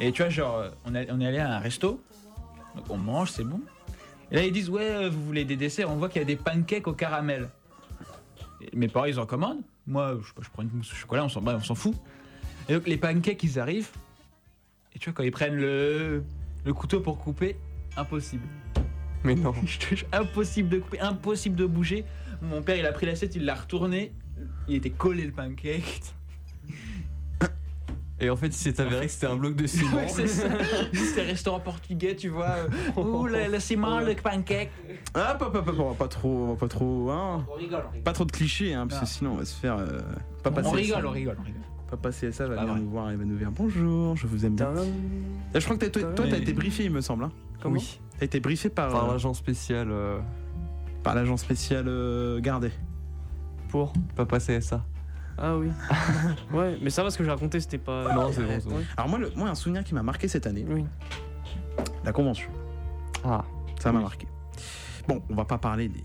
[0.00, 2.00] Et tu vois, genre, on, est- on est allé à un resto.
[2.76, 3.60] Donc, on mange, c'est bon.
[4.32, 6.26] Et là, ils disent, ouais, euh, vous voulez des desserts On voit qu'il y a
[6.26, 7.48] des pancakes au caramel.
[8.62, 9.60] Et mes parents, ils en commandent.
[9.86, 11.74] Moi, je, sais pas, je prends une mousse au chocolat, on s'en bat, on s'en
[11.74, 11.94] fout.
[12.68, 13.90] Et donc, les pancakes, ils arrivent.
[14.94, 16.22] Et tu vois, quand ils prennent le,
[16.64, 17.56] le couteau pour couper,
[17.96, 18.46] impossible.
[19.24, 19.54] Mais non.
[20.12, 22.04] Impossible de couper, impossible de bouger.
[22.40, 24.12] Mon père, il a pris l'assiette, il l'a retourné.
[24.68, 26.14] Il était collé le pancake.
[28.22, 29.96] Et en fait, il s'est avéré que c'était un bloc de ciment.
[29.96, 30.46] Ouais, c'est ça.
[30.92, 32.54] C'était un restaurant portugais, tu vois.
[32.96, 34.70] Ouh, le, le ciment, le pancake.
[35.14, 37.46] Ah, pas, pas, pas, pas, pas trop, pas trop, hein.
[37.50, 38.02] On rigole, on rigole.
[38.04, 39.10] Pas trop de clichés, hein, parce que Non.
[39.10, 39.76] sinon on va se faire.
[39.78, 40.00] euh,
[40.42, 41.60] pas On passer rigole, on rigole, on rigole.
[41.90, 42.82] Pas passer ça, va pas venir vrai.
[42.84, 44.70] nous voir, il va nous dire bonjour, je vous aime bien.
[44.72, 44.82] Là,
[45.58, 47.24] je crois que t'as- toi, toi, t'as Mais- été briefé, il me semble.
[47.24, 47.32] Hein.
[47.60, 47.98] Comment Oui.
[48.18, 50.18] T'as été briefé par, Par euh, l'agent spécial, euh,
[51.02, 52.70] par l'agent spécial euh, Gardé.
[53.70, 54.84] Pour Papa CSA.
[55.38, 55.68] Ah oui.
[56.52, 58.12] ouais, mais ça va, ce que j'ai raconté, c'était pas.
[58.14, 58.76] Non, c'est bon.
[58.76, 58.82] Ouais.
[58.96, 60.84] Alors, moi, le, moi, un souvenir qui m'a marqué cette année, Oui.
[62.04, 62.50] la convention.
[63.24, 63.44] Ah,
[63.78, 64.26] Ça m'a marqué.
[65.08, 66.02] Bon, on va pas parler des,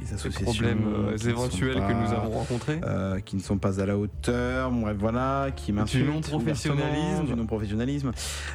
[0.00, 0.44] des associations.
[0.52, 2.80] problèmes euh, éventuels que nous avons rencontrés.
[2.84, 6.06] euh, qui ne sont pas à la hauteur, bref, voilà, qui m'insultent.
[6.08, 7.24] non-professionnalisme.
[7.26, 8.12] Du non-professionnalisme.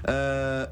[0.08, 0.66] Euh,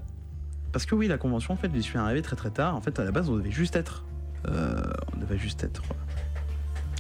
[0.72, 2.76] parce que oui, la convention, en fait, j'y suis arrivé très très tard.
[2.76, 4.06] En fait, à la base, on devait juste être.
[4.48, 4.82] euh,
[5.16, 5.82] on devait juste être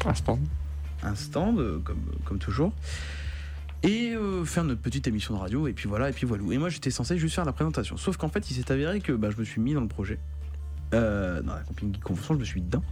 [0.06, 0.40] Ah, je pense.
[1.04, 2.74] Un stand, euh, comme, comme toujours.
[3.84, 6.44] Et euh, faire notre petite émission de radio, et puis voilà, et puis voilà.
[6.52, 7.96] Et moi j'étais censé juste faire la présentation.
[7.98, 10.20] Sauf qu'en fait, il s'est avéré que bah, je me suis mis dans le projet.
[10.94, 11.62] Euh, dans la
[12.04, 12.84] Convention, je me suis mis dedans.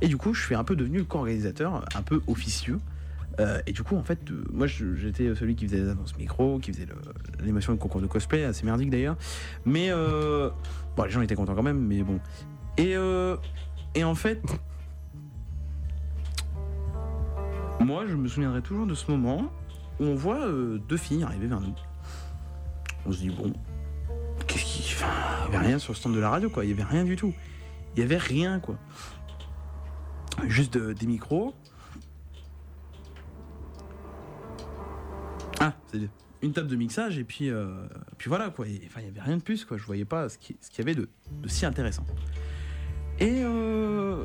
[0.00, 2.78] Et du coup, je suis un peu devenu le co-organisateur, un peu officieux.
[3.66, 4.20] Et du coup, en fait,
[4.52, 6.86] moi j'étais celui qui faisait les annonces micro, qui faisait
[7.40, 9.16] l'animation de concours de cosplay, assez merdique d'ailleurs.
[9.64, 12.20] Mais bon, les gens étaient contents quand même, mais bon.
[12.76, 12.94] Et,
[13.94, 14.40] et en fait,
[17.84, 19.50] moi je me souviendrai toujours de ce moment
[20.00, 21.74] où on voit euh, deux filles arriver vers nous.
[23.06, 23.52] On se dit, bon,
[24.46, 24.94] qu'est-ce qui.
[24.94, 25.06] Enfin,
[25.46, 26.64] il n'y avait rien sur le stand de la radio, quoi.
[26.64, 27.34] Il n'y avait rien du tout.
[27.94, 28.76] Il n'y avait rien, quoi.
[30.46, 31.54] Juste de- des micros.
[35.60, 36.00] Ah, c'est
[36.42, 37.86] une table de mixage et puis, euh,
[38.18, 38.66] puis voilà quoi.
[38.86, 39.76] Enfin, il n'y avait rien de plus quoi.
[39.78, 41.08] Je voyais pas ce qui- ce qu'il y avait de,
[41.42, 42.04] de si intéressant.
[43.20, 44.24] Et euh,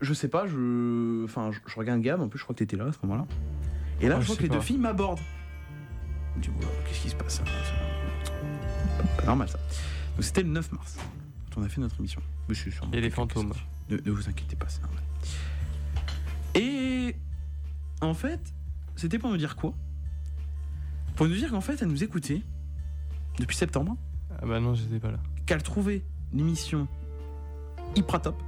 [0.00, 2.20] je sais pas, je, enfin, je, je regarde Gab.
[2.20, 3.26] En plus, je crois que t'étais là à ce moment-là.
[4.00, 5.20] Et là, Ah, je je vois que les deux filles m'abordent.
[6.42, 8.32] Je me dis, qu'est-ce qui se passe hein, ça-
[9.02, 9.58] Pas, pas normal ça.
[10.16, 10.96] Donc c'était le 9 mars
[11.54, 12.20] quand on a fait notre émission.
[12.48, 13.52] Monsieur, sûrement Et les quelques fantômes.
[13.90, 15.02] Ne, ne vous inquiétez pas, c'est normal.
[16.54, 17.16] Et
[18.00, 18.40] en fait,
[18.96, 19.72] c'était pour nous dire quoi?
[21.14, 22.42] Pour nous dire qu'en fait, elle nous écoutait
[23.38, 23.96] depuis septembre,
[24.42, 25.18] Ah bah non, j'étais pas là.
[25.46, 26.86] qu'elle trouvait l'émission
[27.94, 28.42] hyper top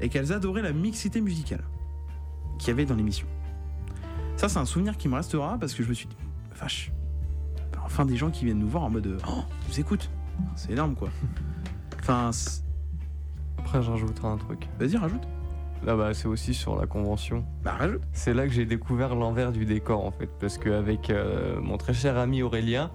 [0.00, 1.64] et qu'elles adoraient la mixité musicale
[2.58, 3.26] qu'il y avait dans l'émission.
[4.36, 6.16] Ça, c'est un souvenir qui me restera parce que je me suis dit,
[6.58, 6.92] vache,
[7.84, 9.30] enfin des gens qui viennent nous voir en mode, oh,
[9.62, 10.10] ils nous écoutent.
[10.54, 11.08] C'est énorme quoi.
[12.00, 12.30] Enfin,
[13.58, 14.68] Après, je rajouterai un truc.
[14.78, 15.26] vas-y, rajoute.
[15.84, 17.44] Là, bah, c'est aussi sur la convention.
[17.64, 18.02] Bah, rajoute.
[18.12, 21.94] C'est là que j'ai découvert l'envers du décor en fait, parce qu'avec euh, mon très
[21.94, 22.92] cher ami Aurélien,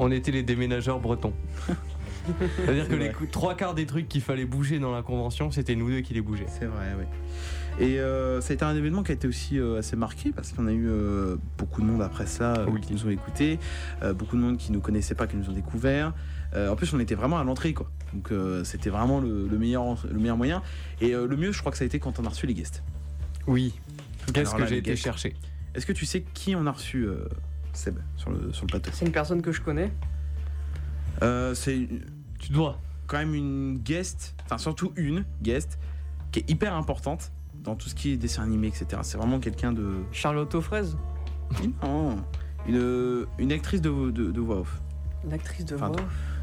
[0.00, 1.34] on était les déménageurs bretons.
[2.56, 5.90] C'est-à-dire que les trois quarts des trucs qu'il fallait bouger dans la convention, c'était nous
[5.90, 6.46] deux qui les bougeaient.
[6.48, 7.04] C'est vrai, oui.
[7.80, 10.52] Et euh, ça a été un événement qui a été aussi euh, assez marqué parce
[10.52, 12.82] qu'on a eu euh, beaucoup de monde après ça euh, Oui.
[12.82, 13.58] qui nous ont écoutés,
[14.02, 16.12] euh, beaucoup de monde qui nous connaissait pas, qui nous ont découvert.
[16.54, 17.90] Euh, en plus, on était vraiment à l'entrée, quoi.
[18.12, 20.62] Donc euh, c'était vraiment le, le meilleur, le meilleur moyen.
[21.00, 22.52] Et euh, le mieux, je crois que ça a été quand on a reçu les
[22.52, 22.82] guests.
[23.46, 23.72] Oui.
[24.34, 25.02] Qu'est-ce que j'ai été guests.
[25.02, 25.34] chercher?
[25.74, 27.24] Est-ce que tu sais qui on a reçu, euh,
[27.72, 28.90] Seb, sur le, sur le plateau?
[28.92, 29.90] C'est une personne que je connais.
[31.22, 31.88] Euh, C'est
[33.06, 35.78] Quand même une guest, enfin surtout une guest,
[36.30, 38.86] qui est hyper importante dans tout ce qui est dessin animé, etc.
[39.02, 39.96] C'est vraiment quelqu'un de.
[40.12, 40.96] Charlotte aux fraises.
[41.82, 42.16] Non,
[42.66, 44.80] une, une actrice de, de, de voix off,
[45.24, 45.96] Une actrice de Enfin, voix.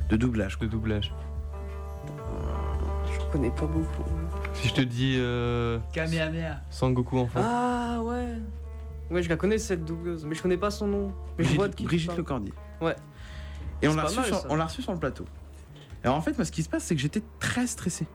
[0.09, 0.59] de doublage.
[0.59, 1.11] De doublage.
[3.11, 4.03] Je connais pas beaucoup.
[4.53, 6.61] Si je te dis euh, Kamehameha.
[6.69, 7.41] Sangoku enfant.
[7.43, 8.35] Ah ouais.
[9.11, 11.13] Ouais, je la connais cette doubleuse, mais je connais pas son nom.
[11.37, 12.19] Mais je vois de Brigitte, qui tu Brigitte parles.
[12.19, 12.53] Lecordier.
[12.81, 12.95] Ouais.
[13.81, 14.47] Et on C'est l'a pas reçu, mal, sur- ça.
[14.49, 15.25] on l'a reçu sur le plateau.
[16.03, 18.07] Alors en fait, moi, ce qui se passe, c'est que j'étais très stressé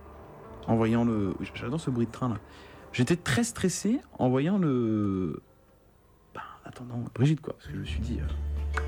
[0.66, 1.35] en voyant le.
[1.55, 2.37] J'adore ce bruit de train là.
[2.92, 5.42] J'étais très stressé en voyant le.
[6.35, 8.18] Ben, attendant, Brigitte quoi, parce que je me suis dit.
[8.20, 8.81] euh,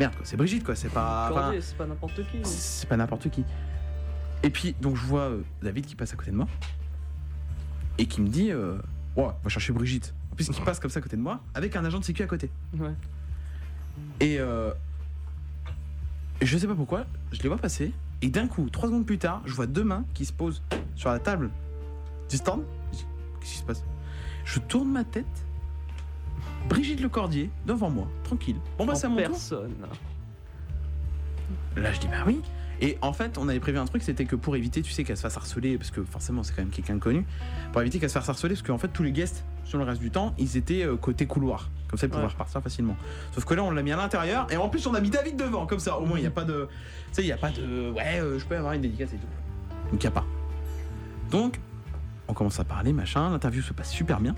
[0.00, 1.30] Merde quoi, c'est Brigitte quoi, c'est pas.
[1.32, 2.40] Cordier, c'est pas n'importe qui.
[2.44, 3.44] C'est pas n'importe qui.
[4.42, 6.46] Et puis, donc, je vois euh, David qui passe à côté de moi
[7.98, 8.78] et qui me dit euh,
[9.16, 10.14] Ouais, va chercher Brigitte.
[10.32, 12.22] En plus, qui passe comme ça à côté de moi avec un agent de sécu
[12.22, 12.50] à côté.
[12.78, 12.92] Ouais.
[14.20, 14.72] Et euh,
[16.46, 17.92] je sais pas pourquoi, je les vois passer.
[18.22, 20.62] Et d'un coup, trois secondes plus tard, je vois deux mains qui se posent
[20.96, 21.50] sur la table
[22.28, 22.62] du stand.
[23.40, 23.84] Qu'est-ce qui se passe?
[24.44, 25.26] Je tourne ma tête.
[26.68, 28.56] Brigitte Lecordier devant moi, tranquille.
[28.76, 29.26] Bon bah c'est à mon tour.
[29.26, 29.74] personne.
[31.76, 32.40] Là, je dis bah oui.
[32.80, 35.16] Et en fait, on avait prévu un truc, c'était que pour éviter, tu sais, qu'elle
[35.16, 37.24] se fasse harceler, parce que forcément, c'est quand même quelqu'un de connu,
[37.72, 40.00] pour éviter qu'elle se fasse harceler, parce qu'en fait, tous les guests, sur le reste
[40.00, 41.70] du temps, ils étaient euh, côté couloir.
[41.88, 42.28] Comme ça, ils pouvaient Ouais.
[42.28, 42.96] repartir facilement.
[43.32, 45.36] Sauf que là, on l'a mis à l'intérieur, et en plus, on a mis David
[45.36, 45.98] devant, comme ça.
[45.98, 46.68] Au moins, il n'y a pas de.
[47.08, 47.90] Tu sais, il n'y a pas de.
[47.92, 49.26] Ouais, euh, je peux avoir une dédicace et tout.
[49.90, 50.24] Donc, il n'y a pas.
[51.30, 51.58] Donc,
[52.28, 53.30] on commence à parler, machin.
[53.30, 54.34] L'interview se passe super bien.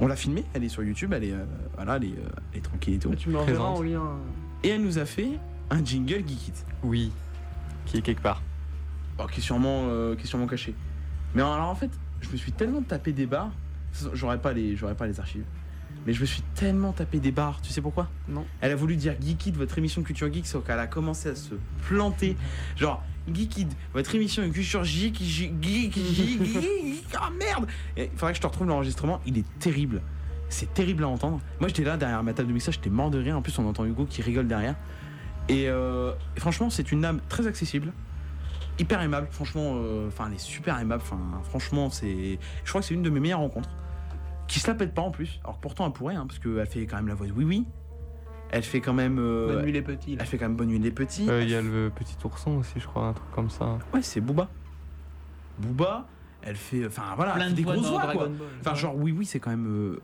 [0.00, 1.44] On l'a filmée, elle est sur YouTube, elle est, euh,
[1.76, 3.14] voilà, elle est, euh, elle est tranquille et tout.
[3.14, 4.02] Tu en lien.
[4.62, 5.38] Et elle nous a fait
[5.70, 6.52] un jingle Geekit.
[6.82, 7.12] Oui.
[7.86, 8.42] Qui est quelque part.
[9.18, 10.74] Oh, qui est sûrement, euh, qui est sûrement caché.
[11.34, 13.52] Mais alors en fait, je me suis tellement tapé des barres,
[14.14, 15.44] j'aurais pas les, j'aurais pas les archives.
[16.06, 18.08] Mais je me suis tellement tapé des barres, tu sais pourquoi?
[18.28, 18.44] Non.
[18.60, 21.54] Elle a voulu dire Geekid, votre émission Culture Geek, sauf qu'elle a commencé à se
[21.86, 22.36] planter.
[22.76, 28.36] Genre, Geekid, votre émission Culture Geek, Geek, Geek, Geek, Geek, ah merde Il faudrait que
[28.36, 30.02] je te retrouve l'enregistrement, il est terrible.
[30.50, 31.40] C'est terrible à entendre.
[31.58, 33.36] Moi j'étais là derrière ma table de mixage, j'étais mort de rire.
[33.36, 34.76] En plus, on entend Hugo qui rigole derrière.
[35.48, 37.92] Et, euh, franchement, c'est une âme très accessible,
[38.78, 39.28] hyper aimable.
[39.30, 41.02] Franchement, euh, enfin, elle est super aimable.
[41.02, 42.38] Enfin, franchement, c'est.
[42.64, 43.70] Je crois que c'est une de mes meilleures rencontres.
[44.46, 45.40] Qui se la pète pas en plus.
[45.44, 47.44] Alors que pourtant, elle pourrait, hein, parce qu'elle fait quand même la voix de Oui
[47.44, 47.66] Oui.
[48.50, 49.18] Elle fait quand même.
[49.18, 50.14] euh, Bonne nuit les petits.
[50.16, 50.22] là.
[50.22, 51.28] elle fait quand même Bonne nuit les petits.
[51.28, 53.78] Euh, Il y a le petit ourson aussi, je crois, un truc comme ça.
[53.92, 54.48] Ouais, c'est Booba.
[55.58, 56.06] Booba,
[56.42, 56.86] elle fait.
[56.86, 58.26] Enfin, voilà, elle Plein fait de des grosses voix, quoi.
[58.28, 58.32] Ball.
[58.60, 59.66] Enfin, genre, Oui Oui, c'est quand même.
[59.66, 60.00] euh,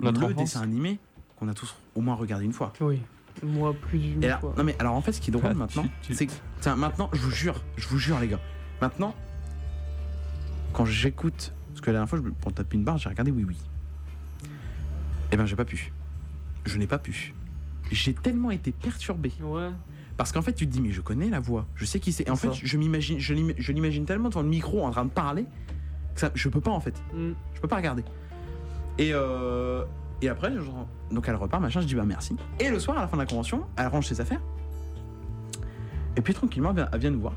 [0.00, 0.38] Notre le enfance.
[0.38, 0.98] dessin animé
[1.36, 2.72] qu'on a tous au moins regardé une fois.
[2.80, 3.00] Oui.
[3.42, 4.52] Moi, plus d'une fois.
[4.58, 7.08] non mais alors en fait ce qui est drôle Ah, maintenant, c'est que tiens, maintenant
[7.14, 8.38] je vous jure, je vous jure les gars,
[8.82, 9.14] maintenant
[10.74, 13.44] quand j'écoute, parce que la dernière fois je, pour taper une barre j'ai regardé oui
[13.48, 13.56] oui,
[15.32, 15.92] et ben j'ai pas pu,
[16.66, 17.34] je n'ai pas pu,
[17.90, 19.70] j'ai tellement été perturbé Ouais.
[20.16, 22.26] parce qu'en fait tu te dis mais je connais la voix, je sais qui c'est,
[22.28, 22.60] et en fait ça.
[22.62, 25.46] je m'imagine, je l'im- je l'imagine tellement devant le micro en train de parler
[26.14, 26.94] que ça, je peux pas en fait.
[27.14, 27.32] Mm.
[27.54, 28.04] Je peux pas regarder.
[28.98, 29.84] Et, euh,
[30.20, 32.36] et après, je- donc elle repart, machin, je dis bah merci.
[32.60, 34.42] Et le soir, à la fin de la convention, elle range ses affaires.
[36.16, 37.32] Et puis tranquillement, elle vient, elle vient nous voir.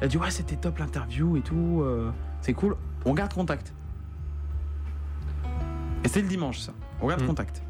[0.00, 2.10] Elle dit ouais, c'était top l'interview et tout, euh,
[2.40, 2.76] c'est cool.
[3.04, 3.74] On garde contact.
[6.02, 6.72] Et c'est le dimanche, ça.
[7.04, 7.26] On garde Mm.
[7.26, 7.62] contact.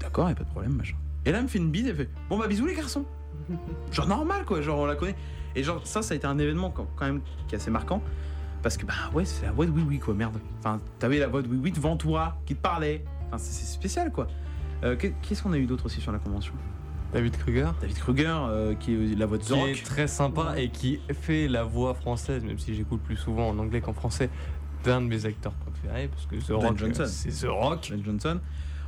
[0.00, 0.96] D'accord, y a pas de problème, machin.
[1.24, 3.04] Et là, elle me fait une bise, elle fait bon bah bisous les garçons.
[3.92, 5.16] genre normal quoi, genre on la connaît.
[5.56, 8.02] Et genre ça, ça a été un événement quand quand même qui est assez marquant.
[8.62, 10.38] Parce que bah ouais, c'est la voix de Oui Oui quoi, merde.
[10.60, 13.04] Enfin, t'avais la voix de Oui Oui devant toi qui te parlait.
[13.28, 14.26] Enfin, c'est spécial quoi.
[14.84, 16.54] Euh, qu'est- Qu'est-ce qu'on a eu d'autre aussi sur la convention?
[17.12, 17.68] David Kruger.
[17.80, 19.68] David Kruger, euh, qui est la voix de Qui Zork.
[19.70, 23.58] est très sympa et qui fait la voix française, même si j'écoute plus souvent en
[23.58, 24.28] anglais qu'en français,
[24.88, 27.04] d'un de mes acteurs préférés, parce que The Ben Rock, Johnson.
[27.06, 27.88] c'est The Rock.
[27.90, 28.40] Ben Johnson.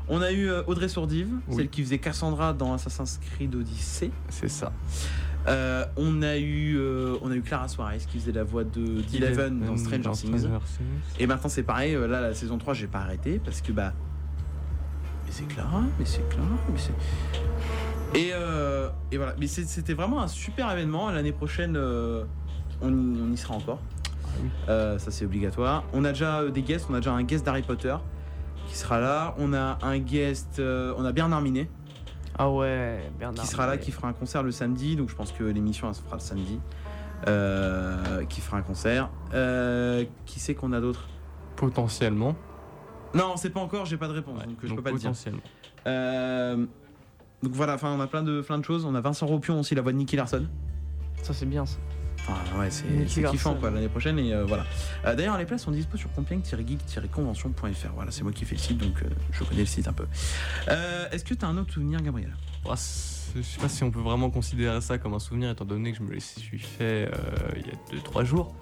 [0.09, 1.57] On a eu euh, Audrey Sourdive, Oui.
[1.57, 4.11] celle qui faisait Cassandra dans Assassin's Creed Odyssey.
[4.29, 4.73] C'est ça.
[5.47, 9.01] Euh, on a eu euh, on a eu Clara Suarez qui faisait la voix de
[9.03, 10.47] d'Eleven dans Stranger Things.
[11.19, 13.93] Et maintenant c'est pareil, là la saison 3 j'ai pas arrêté parce que bah.
[15.27, 18.19] Mais c'est Clara, mais c'est Clara, mais c'est.
[18.19, 21.11] Et, euh, et voilà, mais c'était vraiment un super événement.
[21.11, 23.81] L'année prochaine, on, y, on y sera encore.
[24.69, 25.85] Euh, ça c'est obligatoire.
[25.93, 27.97] On a déjà euh, des guests, on a déjà un guest d'Harry Potter
[28.69, 29.35] qui sera là.
[29.39, 31.69] On a un guest, euh, on a Bernard Minet
[32.39, 33.45] Ah ouais, Bernard.
[33.45, 34.97] qui sera là, qui fera un concert le samedi.
[34.97, 36.61] Donc je pense que l'émission elle se fera le samedi.
[37.29, 39.11] Euh, qui fera un concert.
[39.35, 41.07] Euh, qui c'est qu'on a d'autre?
[41.57, 42.35] Potentiellement.
[43.15, 44.97] Non, c'est pas encore, j'ai pas de réponse, Ouais, donc je donc peux pas le
[44.99, 45.11] dire.
[45.11, 45.43] potentiellement.
[45.87, 46.65] Euh,
[47.43, 48.85] donc voilà, enfin on a plein de, plein de choses.
[48.87, 50.47] On a Vincent Ropion aussi, la voix de Nicky Larson.
[51.23, 51.77] Ça c'est bien ça.
[52.29, 52.85] Enfin ouais, c'est
[53.31, 54.65] kiffant quoi l'année prochaine et euh, voilà.
[55.07, 57.89] Euh, D'ailleurs les places sont dispo sur compiègne-geek-convention.fr.
[57.95, 60.07] Voilà, c'est moi qui fais le site donc euh, je connais le site un peu.
[60.69, 62.35] Euh, Est-ce que t'as un autre souvenir, Gabriel?
[62.69, 65.65] Ah, c'est- je sais pas si on peut vraiment considérer ça comme un souvenir étant
[65.65, 67.11] donné que je me le suis fait euh,
[67.57, 68.55] il y a 2-3 jours.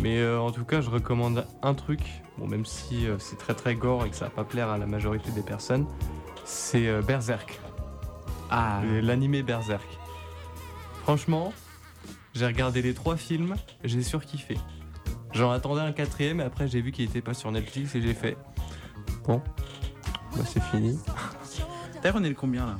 [0.00, 2.00] Mais euh, en tout cas, je recommande un truc,
[2.38, 4.78] bon, même si euh, c'est très très gore et que ça va pas plaire à
[4.78, 5.86] la majorité des personnes,
[6.44, 7.58] c'est euh, Berserk,
[8.50, 9.86] Ah, l'animé Berserk.
[11.02, 11.52] Franchement,
[12.34, 13.54] j'ai regardé les trois films,
[13.84, 14.56] j'ai surkiffé.
[15.32, 18.14] J'en attendais un quatrième et après j'ai vu qu'il était pas sur Netflix et j'ai
[18.14, 18.36] fait
[19.26, 19.40] bon,
[20.36, 20.98] bah c'est fini.
[22.02, 22.78] D'ailleurs on est le combien là?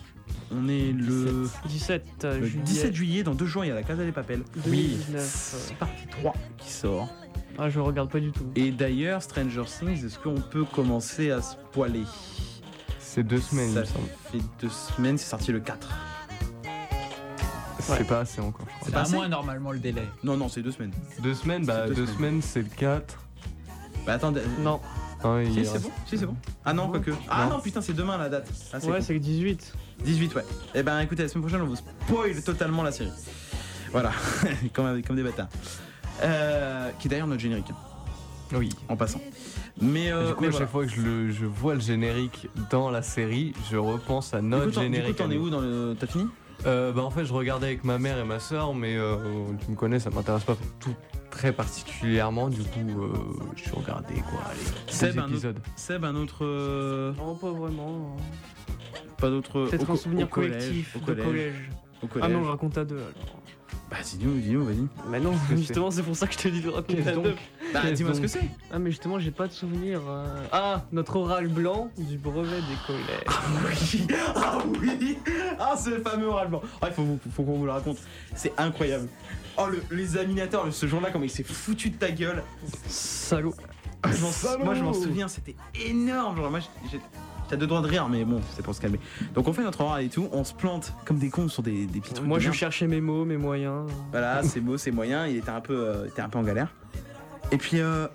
[0.52, 3.74] On est le, 17 euh, le juillet 17 juillet, dans deux jours il y a
[3.74, 4.42] la Casa des Papel.
[4.64, 5.22] 2019.
[5.68, 7.08] C'est partie 3 qui sort.
[7.56, 8.46] Ah, je regarde pas du tout.
[8.56, 12.04] Et d'ailleurs, Stranger Things, est-ce qu'on peut commencer à se poiler?
[12.98, 14.08] C'est deux semaines, il Ça me semble.
[14.32, 15.88] fait deux semaines, c'est sorti le 4.
[17.98, 20.02] C'est pas assez encore, c'est pas moins normalement le délai.
[20.24, 20.92] Non, non, c'est deux semaines.
[21.20, 22.16] Deux semaines, bah C'est deux deux, semaines.
[22.16, 23.18] semaines, c'est le 4.
[24.06, 24.40] Bah attendez.
[24.60, 24.80] Non,
[25.22, 26.34] Hein, il Si, c'est bon Si, c'est bon.
[26.64, 26.90] Ah non, Non.
[26.92, 27.10] quoique.
[27.28, 27.56] Ah Non.
[27.56, 28.48] non, putain, c'est demain la date.
[28.72, 29.74] Ah, c'est ouais, c'est le 18.
[30.02, 30.44] 18, ouais.
[30.74, 33.10] Eh ben écoutez, la semaine prochaine, on vous spoil totalement la série.
[33.92, 34.12] Voilà,
[34.72, 35.48] comme, comme des bâtards.
[36.22, 37.66] Euh, qui est d'ailleurs notre générique,
[38.52, 38.70] Oui.
[38.88, 39.20] en passant.
[39.80, 40.64] Mais, euh, du coup, mais à voilà.
[40.64, 44.40] chaque fois que je, le- je vois le générique dans la série, je repense à
[44.40, 45.20] Du notre coup, du coup, générique.
[45.20, 45.96] à t'en es où dans le.
[45.98, 46.26] T'as fini?
[46.66, 49.16] Euh, bah en fait, je regardais avec ma mère et ma soeur, mais euh,
[49.64, 50.94] tu me connais, ça m'intéresse pas tout
[51.30, 52.48] très particulièrement.
[52.48, 53.12] Du coup, euh,
[53.56, 54.40] je regardais quoi,
[54.86, 55.58] les Seb, deux un autre- épisodes.
[55.76, 56.44] Seb, un autre.
[56.44, 58.16] euh, Non, pas vraiment.
[59.16, 59.66] Pas d'autre.
[59.70, 61.24] Peut-être un souvenir au collège, collectif Au de collège.
[61.26, 61.70] collège.
[62.02, 62.28] Au collège.
[62.30, 63.12] Ah non, je raconte à deux alors.
[63.90, 64.86] Bah dis-nous, dis-nous, vas-y.
[65.08, 67.34] Mais non, justement, c'est pour ça que je te dis de raconter donc deux.
[67.74, 68.48] Bah dis-moi ce que c'est.
[68.70, 70.00] Ah, mais justement, j'ai pas de souvenir.
[70.08, 70.46] euh.
[70.52, 73.98] Ah, notre oral blanc du brevet des collèges.
[73.98, 75.18] oui, ah oui,
[75.58, 76.62] ah ce fameux oral blanc.
[76.80, 77.98] Ah, il faut, vous- faut qu'on vous le raconte.
[78.36, 79.08] C'est incroyable.
[79.56, 82.44] Oh le- l'examinateur ce jour-là, comment il s'est foutu de ta gueule.
[82.86, 83.54] Salaud.
[84.04, 84.20] Je
[84.58, 86.36] m'en- moi je m'en souviens, c'était énorme.
[86.36, 86.60] Genre moi
[86.90, 87.00] j'ai
[87.50, 89.00] T'as deux droits de rire, mais bon, c'est pour se calmer.
[89.34, 91.84] Donc on fait notre oral et tout, on se plante comme des cons sur des,
[91.86, 92.26] des petits trucs.
[92.26, 92.56] Moi, je merde.
[92.56, 93.90] cherchais mes mots, mes moyens.
[94.12, 95.26] Voilà, c'est beau, c'est moyen.
[95.26, 96.72] Il était un peu, euh, était un peu en galère.
[97.50, 98.06] Et puis, euh,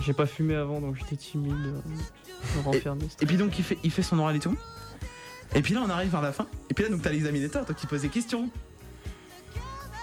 [0.00, 1.52] J'ai pas fumé avant, donc j'étais timide.
[1.52, 3.06] euh, renfermais.
[3.20, 4.56] et puis donc il fait, il fait son oral et tout.
[5.56, 6.46] Et puis là on arrive vers la fin.
[6.70, 8.48] Et puis là donc t'as l'examinateur, toi qui pose des questions.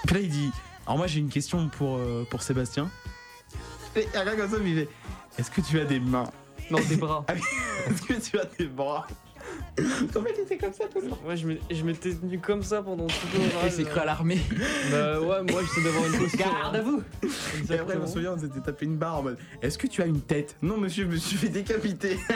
[0.04, 0.50] Et puis là il dit,
[0.86, 2.90] alors moi j'ai une question pour euh, pour Sébastien.
[3.96, 4.88] Et il y a un gars comme ça il fait,
[5.38, 6.24] est-ce que tu as des mains?
[6.72, 7.24] Non, des bras.
[7.86, 9.06] Est-ce que tu as des bras
[9.78, 11.18] En fait il était comme ça tout le temps.
[11.26, 13.66] Ouais, je je m'étais tenu comme ça pendant tout l'oral.
[13.66, 14.40] Il s'est cru à l'armée.
[14.90, 16.38] Bah ouais, moi, j'essaie d'avoir une posture.
[16.38, 17.02] Garde à vous
[17.70, 20.00] Et après je me souviens on s'était tapé une barre en mode, est-ce que tu
[20.00, 20.56] as une tête?
[20.62, 22.18] Non monsieur, je me suis fait décapiter.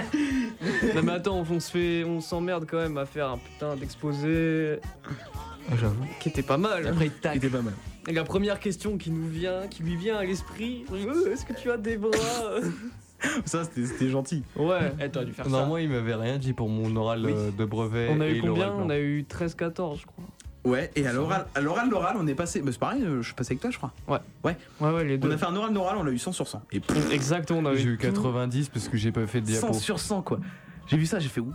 [0.94, 4.78] Non mais attends, on se fait, on s'emmerde quand même à faire un putain d'exposé
[5.78, 6.04] J'avoue.
[6.20, 6.86] qui était pas mal.
[6.86, 7.34] Après, tac.
[7.34, 7.74] C'était pas mal.
[8.08, 11.52] Et la première question qui nous vient, qui lui vient à l'esprit, euh, est-ce que
[11.52, 12.10] tu as des bras?
[13.44, 14.42] Ça c'était gentil.
[14.56, 14.92] Ouais.
[15.00, 15.64] Eh, t'aurais dû faire Non, ça.
[15.66, 17.32] moi, il m'avait rien dit pour mon oral Oui.
[17.34, 18.08] euh, de brevet.
[18.10, 18.86] On a eu et combien l'oral blanc.
[18.86, 20.24] On a eu 13-14 je crois.
[20.64, 22.60] Ouais, et à l'oral, à l'oral, l'oral, on est passé.
[22.60, 23.92] Bah, c'est pareil, euh, je suis passé avec toi, je crois.
[24.08, 25.32] Ouais ouais les On deux.
[25.32, 26.60] a fait un oral d'oral, on a eu 100 sur 100.
[26.72, 28.06] Et pff, Exactement, on avait J'ai eu tout.
[28.06, 29.74] 90 parce que j'ai pas fait de 100 diapo.
[29.74, 30.40] sur 100, quoi.
[30.86, 31.52] J'ai vu ça, j'ai fait waouh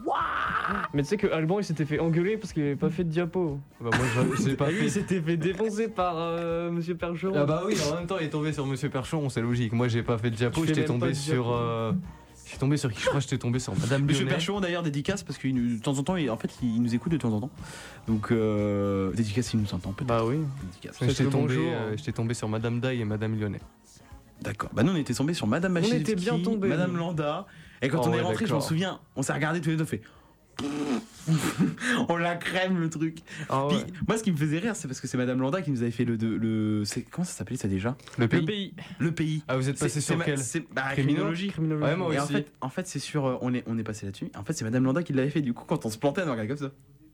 [0.93, 3.09] Mais tu sais que Alban il s'était fait engueuler parce qu'il avait pas fait de
[3.09, 3.59] diapo.
[3.79, 4.89] Bah, moi, j'ai pas lui il fait.
[4.89, 7.33] s'était fait défoncer par euh, Monsieur Percheron.
[7.37, 9.71] Ah bah oui, en même temps, il est tombé sur Monsieur Perchon, c'est logique.
[9.73, 11.51] Moi, j'ai pas fait de diapo, j'étais tombé sur.
[11.51, 11.93] euh,
[12.45, 12.99] J'étais tombé sur qui?
[12.99, 14.25] Je crois que j'étais tombé sur Madame Monsieur.
[14.25, 17.11] Percheron, d'ailleurs, dédicace, parce que de temps en temps, il- en fait, il nous écoute
[17.13, 17.49] de temps en temps.
[18.09, 20.07] Donc, euh, dédicace, il nous entend peut-être.
[20.07, 20.39] Bah oui.
[20.63, 20.97] Dédicace.
[21.01, 23.61] J'étais tombé, euh, j'étais tombé sur Madame Dai et Madame Lyonnais.
[24.41, 24.71] D'accord.
[24.73, 26.97] Bah, nous, on était tombés sur Madame On était bien tombés, Madame.
[26.97, 27.45] Landa.
[27.81, 29.83] Et quand Oh on est rentré, je m'en souviens, on s'est regardé tous les deux,
[29.83, 30.01] on fait.
[32.09, 33.19] on la crème le truc.
[33.49, 33.83] Ah ouais.
[34.07, 35.91] Moi, ce qui me faisait rire, c'est parce que c'est Madame Landa qui nous avait
[35.91, 36.15] fait le.
[36.15, 38.73] le, le- c'est- comment ça s'appelait ça déjà Le Le pays.
[38.99, 39.43] Le pays.
[39.47, 41.47] Ah, vous êtes passé C'est- sur c'est ma- quel c'est- bah, criminologie.
[41.47, 41.83] Criminologie.
[41.91, 43.25] Ouais, moi Et en fait, en fait c'est sur.
[43.25, 44.29] euh, on, est, on est passé là-dessus.
[44.37, 45.41] En fait, c'est Madame Landa qui l'avait fait.
[45.41, 46.71] Du coup, quand on se plantait, on regardait comme ça.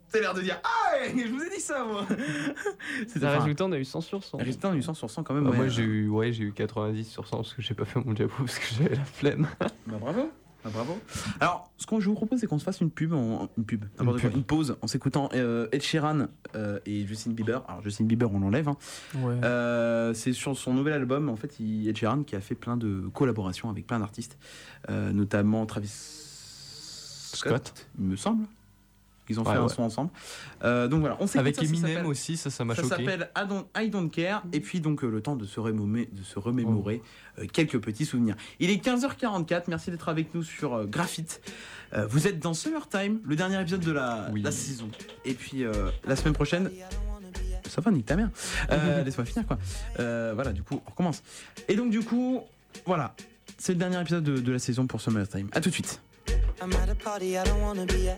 [0.09, 2.05] C'est l'air de dire Ah ouais, je vous ai dit ça, moi.
[3.07, 4.38] C'était Le enfin, résultat, on a eu 100 sur 100.
[4.39, 5.43] résultat, on a eu 100 sur 100 quand même.
[5.43, 5.57] Bah, ouais.
[5.57, 8.13] moi j'ai eu, ouais, j'ai eu 90 sur 100 parce que j'ai pas fait mon
[8.13, 9.47] diapo parce que j'avais la flemme.
[9.59, 10.32] Bah, bravo.
[10.63, 10.99] Bah, bravo.
[11.39, 13.85] Alors, ce qu'on je vous propose, c'est qu'on se fasse une pub, en, une pub,
[13.99, 14.37] n'importe quoi, pub.
[14.37, 17.63] une pause en s'écoutant euh, Ed Sheeran euh, et Justin Bieber.
[17.67, 18.67] Alors, Justin Bieber, on l'enlève.
[18.67, 18.77] hein.
[19.15, 19.35] Ouais.
[19.43, 22.77] Euh, c'est sur son nouvel album, en fait, il, Ed Sheeran qui a fait plein
[22.77, 24.37] de collaborations avec plein d'artistes,
[24.89, 25.87] notamment Travis
[27.33, 28.45] Scott, il me semble.
[29.30, 30.09] Ils ont Ouais, fait un son ensemble.
[30.63, 32.82] Euh, donc voilà, on s'écoute Avec ça, ça Eminem s'appelle- aussi, ça, ça m'a Ça
[32.84, 32.95] choqué.
[33.05, 34.43] s'appelle I don't, I Don't Care.
[34.53, 37.01] Et puis donc euh, le temps de se, remémorer, de se remémorer
[37.39, 38.36] euh, quelques petits souvenirs.
[38.59, 39.63] Il est 15h44.
[39.67, 41.41] Merci d'être avec nous sur euh, Graphite.
[41.93, 44.41] Euh, vous êtes dans Summertime, le dernier épisode de la, Oui.
[44.41, 44.89] la saison.
[45.25, 46.69] Et puis euh, la semaine prochaine.
[47.67, 48.30] Ça va, nique ta mère.
[48.71, 49.57] Euh, Laisse-moi finir quoi.
[49.99, 51.21] Euh, voilà, du coup, on recommence.
[51.67, 52.41] Et donc du coup,
[52.86, 53.13] voilà.
[53.57, 55.49] C'est le dernier épisode de, de la saison pour Summertime.
[55.51, 55.99] À tout de suite.
[56.61, 58.17] I'm at a party I don't wanna be at.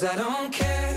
[0.00, 0.89] Cause I don't care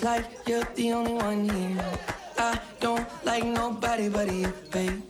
[0.00, 1.98] Like you're the only one here.
[2.38, 5.01] I don't like nobody but you, baby.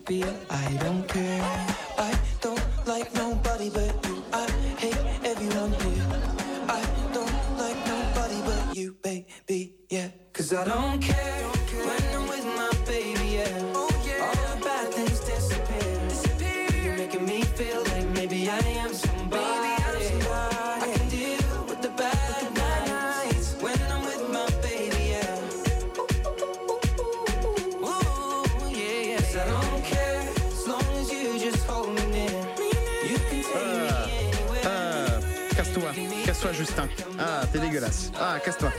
[38.24, 38.70] Ah, casse-toi.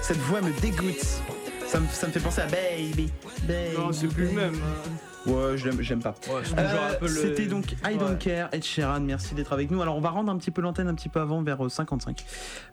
[0.00, 1.04] Cette voix me dégoûte.
[1.66, 3.10] Ça me, ça me fait penser à Baby.
[3.48, 3.76] Baby.
[3.76, 4.54] Non, c'est plus le même.
[4.54, 4.90] hein.
[5.30, 6.14] Ouais, je l'aime- j'aime pas.
[6.28, 8.18] Ouais, Euh, le- C'était donc I Don't Ouais.
[8.18, 9.80] Care, Ed Sheeran, merci d'être avec nous.
[9.80, 12.24] Alors on va rendre un petit peu l'antenne un petit peu avant, vers euh, 55.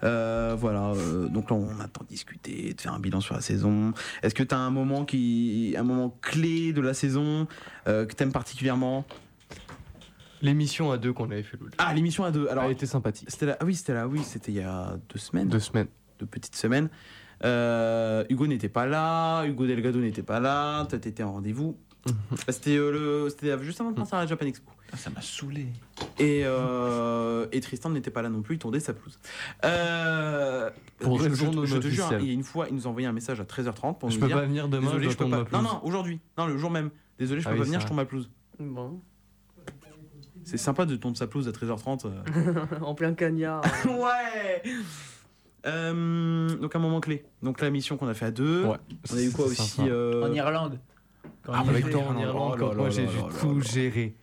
[0.04, 3.42] Euh, voilà, euh, donc là on attend de discuter, de faire un bilan sur la
[3.42, 3.94] saison.
[4.24, 7.48] Est-ce que tu as un moment qui, un moment clé de la saison
[7.88, 9.06] euh, que t'aimes particulièrement?
[10.42, 11.76] L'émission à deux qu'on avait fait l'autre.
[11.78, 12.48] Ah, l'émission à deux.
[12.48, 13.28] Alors Elle était sympathique.
[13.30, 15.88] c'était là, ah oui, c'était là, oui, c'était il y a deux semaines, Deux semaines.
[16.20, 16.90] Deux petites semaines.
[17.46, 21.78] Euh, Hugo n'était pas là, Hugo Delgado n'était pas là, toi t'étais en rendez-vous.
[22.06, 22.12] Bah,
[22.50, 22.92] c'était euh,
[23.26, 24.72] le, c'était juste avant de partir à la Japan Expo.
[24.92, 25.68] Ah, Ça m'a saoulé.
[26.18, 29.20] Et, euh, et Tristan n'était pas là non plus, il tondait sa pelouse.
[29.66, 32.90] Euh, Pour je, je- je te jure, il y a une fois, il nous a
[32.90, 35.18] envoyé un message à 13h30 pour Je nous peux dire pas venir demain, Désolé, je
[35.18, 35.38] peux pas.
[35.40, 35.64] Non, pelouse.
[35.64, 36.20] non, aujourd'hui.
[36.38, 36.90] Non, le jour même.
[37.20, 38.30] Désolé, je Ah peux oui, pas venir, je tombe ma pelouse.
[38.60, 39.00] Bon.
[40.46, 42.06] C'est sympa de tondre sa pelouse à 13h30.
[42.08, 42.66] euh.
[42.82, 43.62] en plein cagnard.
[43.86, 44.64] ouais
[45.66, 47.24] Euh, Donc, un moment clé.
[47.44, 48.66] Donc, la mission qu'on a fait à deux.
[48.66, 48.78] Ouais,
[49.12, 50.80] On a eu quoi c'est aussi euh, En Irlande.
[51.44, 53.60] Quand Ah, avec Avec toi en Oh Irlande, là quand là moi j'ai dû tout
[53.60, 53.66] là.
[53.72, 54.14] gérer.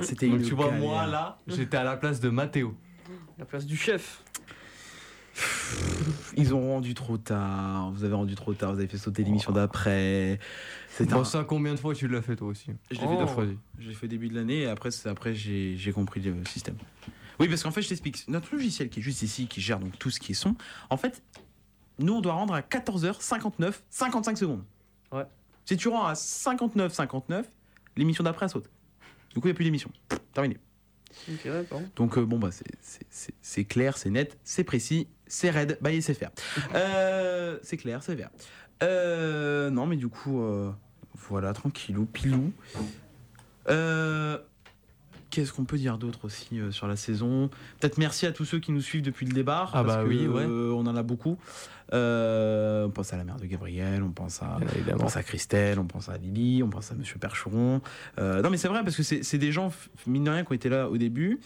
[0.00, 2.74] C'était Donc une tu vois, moi là, j'étais à la place de Mathéo.
[3.38, 4.22] La place du chef.
[6.36, 7.90] Ils ont rendu trop tard.
[7.92, 8.72] Vous avez rendu trop tard.
[8.72, 10.38] Vous avez fait sauter l'émission d'après.
[10.90, 13.06] C'était Bon, un- ça, combien de fois tu l'as fait toi aussi Je l'ai fait
[13.16, 13.20] Oh.
[13.20, 13.44] deux fois.
[13.78, 16.76] J'ai fait début de l'année et après, c'est- après j'ai j'ai compris le système.
[17.38, 18.26] Oui, parce qu'en fait, je t'explique.
[18.28, 20.54] Notre logiciel qui est juste ici, qui gère donc tout ce qui est son,
[20.90, 21.22] en fait,
[21.98, 24.64] nous, on doit rendre à 14h59, 55 secondes.
[25.12, 25.24] Ouais.
[25.64, 27.46] Si tu rends à 59, 59,
[27.96, 28.68] l'émission d'après saute.
[29.34, 29.90] Du coup, il n'y a plus d'émission.
[30.32, 30.56] Terminé.
[31.96, 32.50] Donc, euh, bon, bah,
[33.40, 36.30] c'est- clair, c'est net, c'est précis, c'est raide, bah, c'est faire.
[36.74, 38.30] Euh, c'est clair, c'est vert.
[38.82, 40.70] Euh, non, mais du coup, euh,
[41.14, 42.52] voilà, tranquillou, pilou.
[43.68, 44.38] Euh,
[45.30, 47.48] Qu'est-ce qu'on peut dire d'autre aussi euh, sur la saison?
[47.80, 49.70] Peut-être merci à tous ceux qui nous suivent depuis le départ.
[49.74, 50.44] Ah parce bah que, oui, ouais.
[50.44, 51.36] euh, on en a beaucoup.
[51.92, 54.58] Euh, on pense à la mère de Gabriel, on pense à,
[54.92, 57.80] on pense à Christelle, on pense à Lily, on pense à Monsieur Percheron.
[58.18, 59.72] Non, mais c'est vrai parce que c'est des gens,
[60.06, 61.40] mine de rien, qui ont été là au début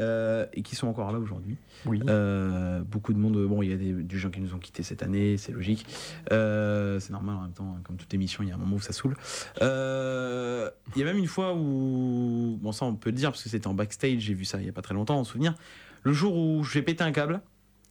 [0.00, 1.56] euh, et qui sont encore là aujourd'hui.
[1.86, 2.00] Oui.
[2.08, 4.82] Euh, beaucoup de monde, bon, il y a des, des gens qui nous ont quittés
[4.82, 5.86] cette année, c'est logique.
[6.32, 8.76] Euh, c'est normal en même temps, hein, comme toute émission, il y a un moment
[8.76, 9.16] où ça saoule.
[9.60, 13.48] Il y a même une fois où, bon, ça on peut le dire parce que
[13.48, 15.54] c'était en backstage, j'ai vu ça il y a pas très longtemps, en souvenir.
[16.02, 17.40] Le jour où j'ai pété un câble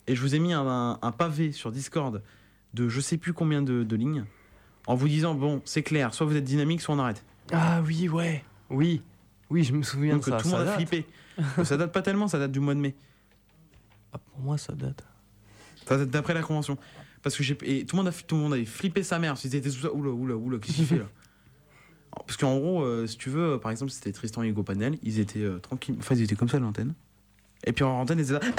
[0.07, 2.21] et je vous ai mis un, un- un pavé sur Discord
[2.73, 4.25] de je sais plus combien de, de lignes
[4.87, 7.23] en vous disant, bon, c'est clair, soit vous êtes dynamique, soit on arrête.
[7.51, 8.43] Ah oui, ouais.
[8.69, 9.01] Oui.
[9.49, 10.37] Oui, je me souviens Donc de ça.
[10.37, 11.05] tout le monde a flippé.
[11.63, 12.95] Ça date pas tellement, ça date du mois de mai.
[14.13, 15.03] Ah, pour moi, ça date.
[15.87, 16.77] Ça date d'après la convention.
[17.21, 19.35] Parce que j'ai et tout le monde a tout le monde avait flippé sa mère.
[19.43, 19.93] Ils étaient tout ça.
[19.93, 21.07] Oula oula oula qu'est-ce qu'il fait là?
[22.25, 24.97] Parce qu'en gros, euh, si tu veux, euh, par exemple, c'était Tristan et Hugo Panel,
[25.01, 25.95] ils étaient euh, tranquilles.
[25.99, 26.93] Enfin, ils étaient comme ça à l'antenne.
[27.63, 28.53] Et puis en antenne, ils étaient là.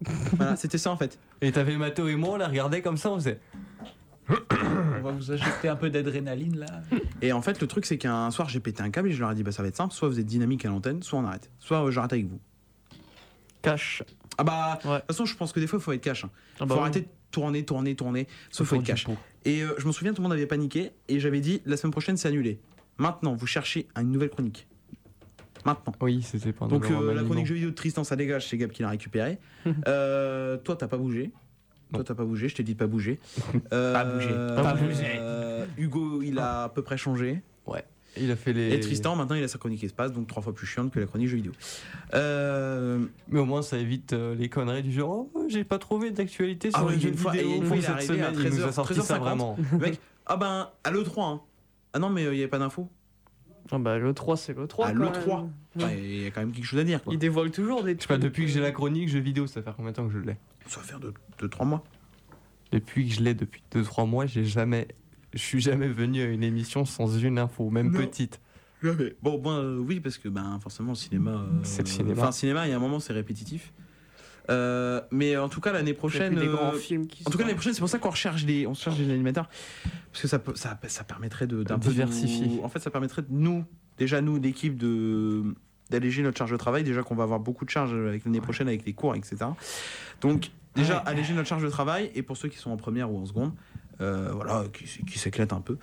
[0.32, 1.18] voilà, c'était ça en fait.
[1.40, 3.40] Et t'avais Mathéo et moi, on la regardait comme ça, on faisait.
[5.02, 6.82] On va vous ajouter un peu d'adrénaline là.
[7.20, 9.32] Et en fait, le truc, c'est qu'un soir, j'ai pété un câble et je leur
[9.32, 11.24] ai dit, bah ça va être simple, soit vous êtes dynamique à l'antenne, soit on
[11.26, 11.50] arrête.
[11.58, 12.40] Soit euh, j'arrête avec vous.
[13.62, 14.02] Cash.
[14.38, 14.98] Ah bah, de Ouais.
[15.00, 16.24] toute façon, je pense que des fois, il faut être cash.
[16.24, 16.30] hein.
[16.54, 16.80] Ah faut bah oui.
[16.82, 18.26] arrêter de tourner, tourner, tourner.
[18.50, 19.06] Sauf faut être cash.
[19.44, 21.92] Et euh, je me souviens, tout le monde avait paniqué et j'avais dit la semaine
[21.92, 22.60] prochaine c'est annulé.
[22.98, 24.66] Maintenant, vous cherchez une nouvelle chronique.
[25.64, 25.92] Maintenant.
[26.00, 28.70] Oui, c'était pendant Donc euh, la chronique jeux vidéo de Tristan, ça dégage, c'est Gab
[28.70, 29.38] qui l'a récupéré.
[29.86, 31.30] Euh, toi, t'as pas bougé.
[31.92, 33.18] Toi, t'as pas bougé, je t'ai dit de pas bouger.
[33.72, 35.04] Euh, Pas bouger, pas bouger.
[35.18, 37.40] euh, Hugo, il a à peu près changé.
[38.18, 38.74] Il a fait les.
[38.74, 41.06] Et Tristan, maintenant, il a sa chronique espace, donc trois fois plus chiante que la
[41.06, 41.52] chronique jeux vidéo.
[42.12, 45.28] Euh, Mais au moins, ça évite euh, les conneries du genre.
[45.32, 47.64] Oh, j'ai pas trouvé d'actualité Ah sur oui, les jeux une fois- vidéo et une
[47.64, 48.34] fois, il est à semaine.
[48.34, 49.20] il nous a 13h, sorti ça 13h50.
[49.20, 49.56] vraiment.
[49.80, 51.40] mec, ah ben, à l'E3, hein.
[51.94, 52.86] Ah non, mais il n'y avait pas d'infos.
[53.70, 54.88] Ah bah le 3 c'est le 3.
[54.88, 55.12] Ah, quand le même.
[55.12, 55.48] 3.
[55.76, 55.98] Ouais.
[56.02, 57.02] Il y a quand même quelque chose à dire.
[57.02, 57.14] Quoi.
[57.14, 59.20] Il dévoile toujours des Je sais pas, trucs, depuis que j'ai euh, la chronique jeux
[59.20, 60.36] vidéo, ça fait combien de temps que je l'ai?
[60.68, 61.00] Ça va faire
[61.40, 61.84] 2-3 mois.
[62.70, 64.88] Depuis que je l'ai, depuis 2-3 mois, j'ai jamais.
[65.34, 67.98] Je suis jamais venu à une émission sans une info, même Non.
[68.00, 68.40] petite.
[69.22, 71.30] Bon, moi, euh, oui, parce que ben, forcément, le cinéma.
[71.30, 72.20] euh, C'est le cinéma.
[72.22, 73.72] Enfin, cinéma, il y a un moment, c'est répétitif.
[74.50, 76.34] Euh, mais en tout cas, l'année prochaine.
[76.34, 78.44] des grands euh, films qui en tout cas, l'année prochaine, c'est pour ça qu'on recherche
[78.44, 79.48] des, on cherche des animateurs.
[80.10, 82.60] Parce que ça, peut- ça, ça permettrait de, d'un peu Diversifier.
[82.64, 83.64] en fait, ça permettrait de nous,
[83.98, 85.44] déjà nous, d'équipe, de,
[85.92, 86.82] d'alléger notre charge de travail.
[86.82, 89.36] Déjà qu'on va avoir beaucoup de charges avec l'année prochaine, avec les cours, etc.
[90.20, 92.10] Donc, déjà, alléger notre charge de travail.
[92.14, 93.52] Et pour ceux qui sont en première ou en seconde,
[94.00, 95.76] euh, voilà, qui, qui s'éclatent un peu.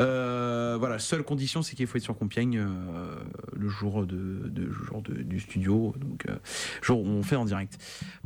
[0.00, 3.16] Euh, voilà, seule condition, c'est qu'il faut être sur Compiègne euh,
[3.54, 6.36] le jour, de, de- jour de- du studio, donc euh,
[6.80, 7.76] jour où on fait en direct.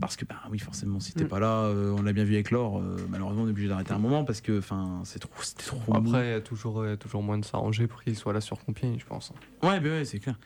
[0.01, 1.28] Parce que, bah oui, forcément, si t'es Mm.
[1.28, 3.93] pas là, euh, on l'a bien vu avec Laure, euh, malheureusement, on est obligé d'arrêter
[3.93, 5.95] un moment parce que, enfin, c'est trop, c'était trop.
[5.97, 8.99] Après, il y a toujours, toujours moyen de s'arranger pour qu'il soit là sur Compiègne,
[9.01, 9.32] je pense.
[9.62, 10.38] Ouais, bah ouais, c'est clair.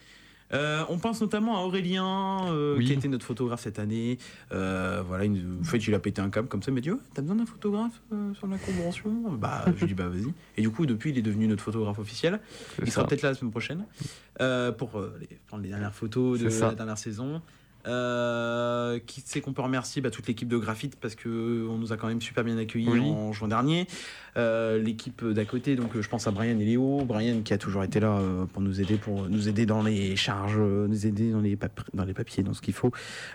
[0.55, 2.85] Euh, on pense notamment à Aurélien, euh, Oui.
[2.87, 4.19] qui a été notre photographe cette année.
[4.53, 6.81] Euh, voilà, il nous- en fait, il a pété un câble comme ça, il m'a
[6.81, 8.01] dit Ouais, T'as besoin d'un photographe
[8.39, 9.11] sur la convention?
[9.39, 10.33] Bah, je lui ai dit Bah, vas-y.
[10.57, 12.41] Et du coup, depuis, il est devenu notre photographe officiel.
[12.85, 13.85] Il sera peut-être là la semaine prochaine
[14.79, 17.43] pour les- prendre les dernières photos de la dernière saison.
[17.87, 21.93] Euh, qui c'est qu'on peut remercier bah, toute l'équipe de Graphite parce que on nous
[21.93, 23.01] a quand même super bien accueillis Oui.
[23.01, 23.87] en juin dernier.
[24.37, 27.05] Euh, l'équipe d'à côté, donc euh, je pense à Brian et Léo.
[27.05, 30.17] Brian qui a toujours été là euh, pour nous aider, pour nous aider dans les
[30.17, 32.91] charges, euh, nous aider dans les, pap- dans les papiers, dans ce qu'il faut,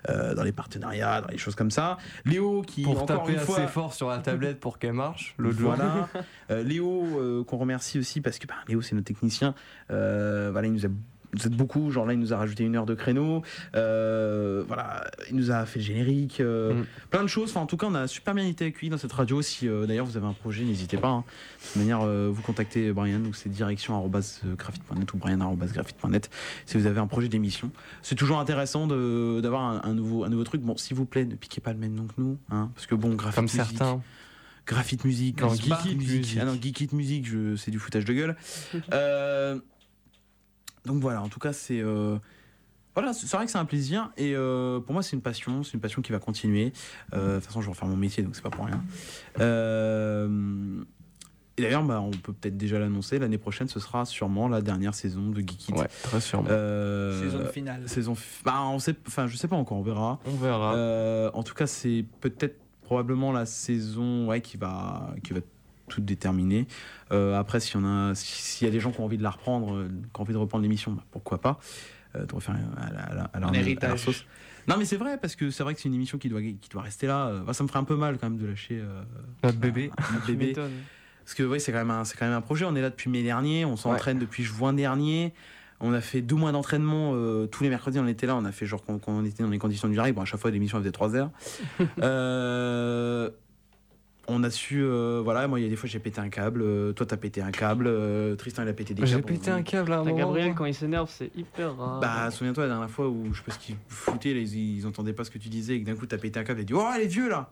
[0.10, 1.98] euh, dans les partenariats, dans les choses comme ça.
[2.26, 5.36] Léo qui Pour encore taper une fois, assez fort sur la tablette pour qu'elle marche,
[5.38, 6.10] l'autre voilà.
[6.52, 9.54] Euh, Léo, euh, qu'on remercie aussi parce que bah, Léo, c'est notre technicien.
[9.92, 10.90] Euh, voilà, il nous a
[11.34, 11.92] vous êtes beaucoup.
[11.92, 13.44] Genre là, il nous a rajouté une heure de créneau.
[13.76, 16.40] Euh, voilà, il nous a fait le générique.
[16.42, 16.86] euh, Mm.
[17.12, 17.50] Plein de choses.
[17.52, 19.42] Enfin, en tout cas, on a super bien été accueillis dans cette radio.
[19.42, 21.10] Si euh, d'ailleurs vous avez un projet, n'hésitez pas.
[21.10, 21.24] hein.
[21.60, 23.20] De toute manière, euh, vous contactez Brian.
[23.20, 26.30] Donc c'est direction@graphite.net ou brian@graphite.net.
[26.66, 27.72] Si vous avez un projet d'émission,
[28.02, 30.62] c'est toujours intéressant de- d'avoir un, un nouveau un nouveau truc.
[30.62, 32.96] Bon, s'il vous plaît, ne piquez pas le même nom que nous, hein, parce que
[32.96, 34.02] bon, graphite Comme musique, certains.
[34.68, 36.38] Graphite musique, Non, Geek It Music.
[36.42, 38.36] Ah non, Geek It Music, je- c'est du foutage de gueule.
[38.94, 39.60] Euh,
[40.90, 41.80] donc voilà, en tout cas, c'est.
[41.80, 42.18] euh,
[42.96, 45.74] voilà, c'est vrai que c'est un plaisir et euh, pour moi c'est une passion, c'est
[45.76, 46.74] une passion qui va continuer.
[47.14, 48.82] Euh, de toute façon, je vais refaire mon métier donc c'est pas pour rien.
[49.40, 50.82] Euh,
[51.58, 54.94] et d'ailleurs, bah, on peut peut-être déjà l'annoncer, l'année prochaine ce sera sûrement la dernière
[54.96, 55.76] saison de Geek It.
[55.78, 56.48] Ouais, très sûrement.
[56.50, 57.88] Euh, Saison finale.
[57.90, 60.20] saison f- bah, on sait, enfin je sais pas encore, on verra.
[60.26, 60.74] On verra.
[60.76, 65.42] Euh, en tout cas, c'est peut-être probablement la saison ouais, qui, va, qui va
[65.90, 66.66] tout déterminer.
[67.12, 69.24] Euh, après, s'il y, en a, s'il y a des gens qui ont envie de
[69.24, 71.60] la reprendre, euh, qui ont envie de reprendre l'émission, bah, pourquoi pas
[72.16, 74.00] euh, de refaire à, la- à la- à leur, Un à leur héritage.
[74.00, 74.26] sauce.
[74.68, 76.70] Non, mais c'est vrai, parce que c'est vrai que c'est une émission qui doit, qui
[76.72, 77.32] doit rester là.
[77.54, 79.02] Ça me ferait un peu mal quand même de lâcher euh,
[79.44, 79.92] Notre bébé.
[80.14, 80.54] notre bébé.
[81.26, 82.66] Parce que ouais, c'est quand, même un- c'est quand même un projet.
[82.66, 85.32] On est là depuis mai dernier, on s'entraîne depuis juin dernier.
[85.80, 87.12] On a fait deux mois d'entraînement.
[87.14, 88.36] euh, tous les mercredis, on était là.
[88.36, 90.16] On a fait genre quand, on était dans les conditions du direct.
[90.16, 91.30] Bon, à chaque fois, l'émission elle faisait 3 heures.
[92.02, 93.30] Euh,
[94.30, 94.82] on a su.
[94.82, 96.62] euh, voilà, moi, il y a des fois, j'ai pété un câble.
[96.62, 97.86] euh, toi, t'as pété un câble.
[97.88, 99.12] euh, Tristan, il a pété des câbles.
[99.12, 100.16] J'ai pété un câble à un moment.
[100.18, 102.00] Gabriel, quand il s'énerve, c'est hyper rare.
[102.00, 104.88] Bah, souviens-toi la dernière fois où je sais pas ce qu'ils foutaient, là, ils, ils
[104.88, 106.66] entendaient pas ce que tu disais et que d'un coup, t'as pété un câble et
[106.66, 107.52] dit Oh, les vieux là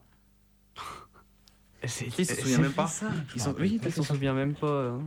[1.85, 2.89] C'est- Ils se souviennent même pas.
[3.35, 4.87] Ils sont- Oui, Il s'en souvient même pas.
[4.89, 4.99] hein.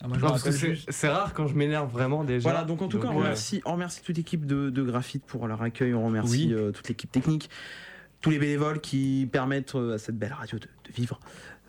[0.00, 2.48] Ah, moi, je Non, me parce que rappelle c'est rare quand je m'énerve vraiment déjà.
[2.48, 5.46] Voilà, donc en tout cas, on remercie, on remercie toute l'équipe de, de Graphite pour
[5.46, 6.54] leur accueil, on remercie Oui.
[6.54, 7.50] euh, toute l'équipe technique,
[8.24, 10.66] tous les bénévoles qui permettent euh, à cette belle radio de,
[10.96, 11.20] vivre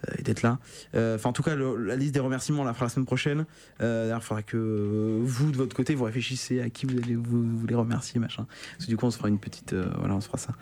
[0.07, 0.57] euh, et d'être là.
[0.95, 3.45] Euh, Enfin, en tout cas, la liste des remerciements, on la fera la semaine prochaine.
[3.81, 7.67] D'ailleurs, il faudra que vous, de votre côté, vous réfléchissez à qui vous allez vous,
[7.67, 8.47] les remercier, machin.
[8.71, 9.73] Parce que du coup, on se fera une petite.
[9.73, 10.53] voilà, on se fera ça.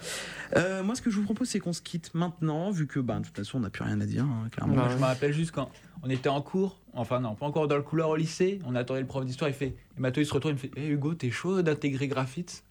[0.81, 3.25] Moi, ce que je vous propose, c'est qu'on se quitte maintenant, vu que, bah, de
[3.25, 4.73] toute façon, on n'a plus rien à dire, hein, clairement.
[4.73, 5.69] Moi, je me rappelle juste quand
[6.01, 9.01] on était en cours, enfin non, pas encore dans le couloir au lycée, on attendait
[9.01, 11.61] le prof d'histoire, il fait, Mathieu se retourne, il me fait, hey Hugo, t'es chaud
[11.61, 12.63] d'intégrer graphite?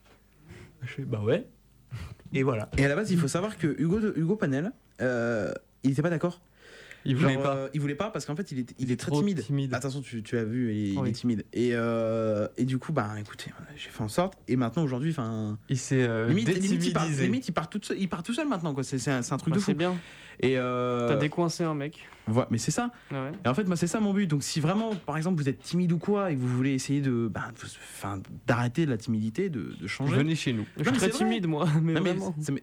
[0.82, 1.46] Je fais, bah ouais.
[2.32, 2.70] Et voilà.
[2.78, 6.10] Et à la base, il faut savoir que Hugo, Hugo Panel, euh, il n'était pas
[6.10, 6.40] d'accord.
[7.04, 7.56] Il Genre, voulait pas.
[7.56, 9.42] euh, il voulait pas parce qu'en fait, il est, il est très trop timide.
[9.42, 9.74] timide.
[9.74, 11.44] Attention, tu, tu l'as vu, il, il est timide.
[11.52, 14.34] Et, euh, et du coup, bah écoutez, j'ai fait en sorte.
[14.46, 15.58] Et maintenant, aujourd'hui, enfin.
[15.68, 17.24] Il s'est euh, limite, limite, il part, détimidisé.
[17.24, 18.84] limite, il part tout seul, il part tout seul maintenant, quoi.
[18.84, 19.72] C'est c'est un, c'est un truc Bah, de fou.
[19.72, 19.96] c'est bien.
[20.40, 22.08] Et euh, T'as décoincé un mec.
[22.26, 22.90] voilà, mais c'est ça.
[23.10, 23.30] Ouais.
[23.44, 24.26] Et en fait, moi, c'est ça mon but.
[24.26, 27.00] Donc, si vraiment, par exemple, vous êtes timide ou quoi, et que vous voulez essayer
[27.00, 30.16] de, bah, de- enfin, d'arrêter la timidité, de, de changer.
[30.16, 30.64] Venez chez nous.
[30.78, 31.66] Je suis très timide, moi.
[31.82, 32.14] Mais Non, mais,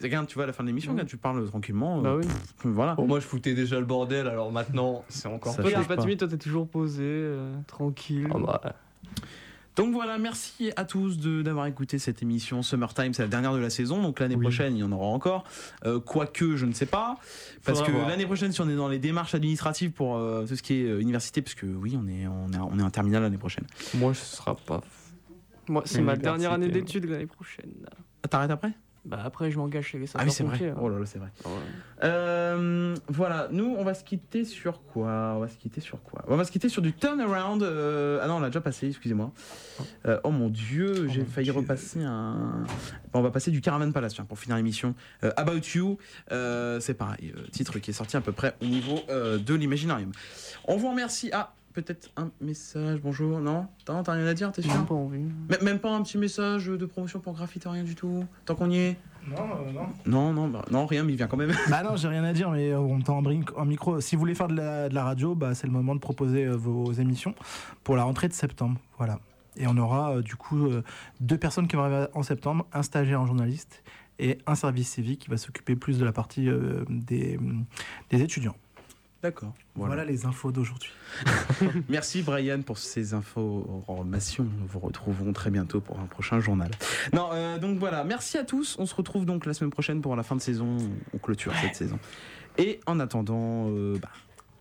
[0.02, 1.00] regarde, tu vois, à la fin de l'émission, Ouais.
[1.02, 2.28] quand tu parles tranquillement, Bah euh, oui.
[2.28, 2.96] pff, voilà.
[2.96, 5.96] Bon, moi je foutais déjà le bordel, alors maintenant c'est encore Ça Toi, t'es pas
[5.96, 5.98] pas.
[6.02, 8.28] timide, toi, t'es toujours posé, euh, tranquille.
[8.34, 8.62] Ah bah,
[9.80, 13.60] Donc voilà, merci à tous de- d'avoir écouté cette émission Summertime, c'est la dernière de
[13.60, 14.42] la saison, donc l'année Oui.
[14.42, 15.46] prochaine il y en aura encore.
[15.86, 17.18] Euh, quoique, je ne sais pas,
[17.64, 20.56] parce Faudra que l'année prochaine, si on est dans les démarches administratives pour euh, tout
[20.58, 22.90] ce qui est euh, université, parce que oui, on est, on est, on est en
[22.90, 23.66] terminale l'année prochaine.
[23.94, 24.82] moi ce sera pas.
[25.70, 27.72] Moi, c'est ma dernière année d'études l'année prochaine.
[28.24, 28.74] Ah, T'arrêtes après?
[29.10, 30.70] Bah après, je m'engage chez les Ah oui, c'est vrai.
[30.70, 30.76] hein.
[30.80, 31.30] Oh là là, c'est vrai.
[31.44, 31.52] Ouais.
[32.04, 35.34] Euh, voilà, nous on va se quitter sur quoi?
[35.36, 36.24] On va se quitter sur quoi?
[36.28, 37.64] On va se quitter sur du turnaround.
[37.64, 39.32] euh, Ah non, on l'a déjà passé, excusez-moi.
[40.06, 41.54] Euh, oh mon dieu, j'ai mon failli Dieu.
[41.60, 42.64] repasser un.
[43.12, 44.94] Bon, on va passer du Caravan Palace tiens, pour finir l'émission.
[45.22, 45.98] About You,
[46.80, 50.12] c'est pareil, titre qui est sorti à peu près au niveau de l'Imaginarium.
[50.66, 51.32] On vous remercie.
[51.34, 53.40] Ah, peut-être un message, bonjour.
[53.40, 53.68] Non?
[53.86, 54.86] T'as t'as rien à dire, t'es sûr?
[54.86, 55.20] pas envie.
[55.20, 58.26] M- Même pas un petit message de promotion pour Graphite, rien du tout?
[58.46, 58.98] Tant qu'on y est?
[59.28, 59.88] Non, euh, non.
[60.06, 61.52] Non, non, bah, non, rien, mais il vient quand même.
[61.70, 64.00] Bah non, j'ai rien à dire, mais euh, on tend en, micro.
[64.02, 66.46] Si vous voulez faire de la, de la radio, bah, c'est le moment de proposer
[66.46, 67.36] euh, vos émissions
[67.84, 68.80] pour la rentrée de septembre.
[68.98, 69.20] Voilà.
[69.58, 70.84] Et on aura euh, du coup euh,
[71.20, 73.84] deux personnes qui vont arriver en septembre, un stagiaire en journaliste
[74.20, 77.40] et un service civique qui va s'occuper plus de la partie euh, des,
[78.10, 78.56] des étudiants.
[79.22, 79.54] D'accord.
[79.76, 80.06] Voilà.
[80.06, 80.92] les infos d'aujourd'hui.
[81.90, 84.46] Merci Brian pour ces informations.
[84.46, 86.72] Nous vous retrouverons très bientôt pour un prochain journal.
[87.14, 88.78] Non, euh, donc voilà, merci à tous.
[88.80, 90.78] On se retrouve donc la semaine prochaine pour la fin de saison.
[91.14, 92.00] On clôture cette saison.
[92.58, 94.10] Et en attendant, euh, bah,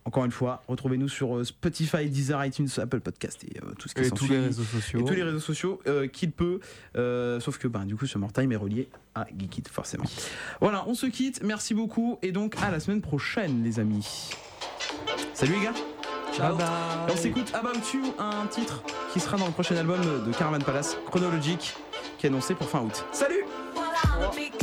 [0.09, 3.93] encore une fois, retrouvez-nous sur euh, Spotify, Deezer, iTunes, Apple Podcast et euh, tout ce
[3.93, 4.99] qui Et tous les réseaux sociaux.
[5.01, 6.59] Et tous les réseaux sociaux euh, qu'il peut,
[6.95, 10.05] euh, sauf que bah, du coup Summertime est relié à Geekit forcément.
[10.61, 14.31] Voilà, on se quitte, merci beaucoup et donc à la semaine prochaine les amis.
[15.33, 15.73] Salut les gars.
[16.33, 16.57] Ciao.
[17.09, 20.97] on s'écoute About You, un titre qui sera dans le prochain album de Caravan Palace,
[21.09, 21.75] Chronologic,
[22.17, 23.05] qui est annoncé pour fin août.
[23.11, 23.45] Salut.
[24.35, 24.53] Big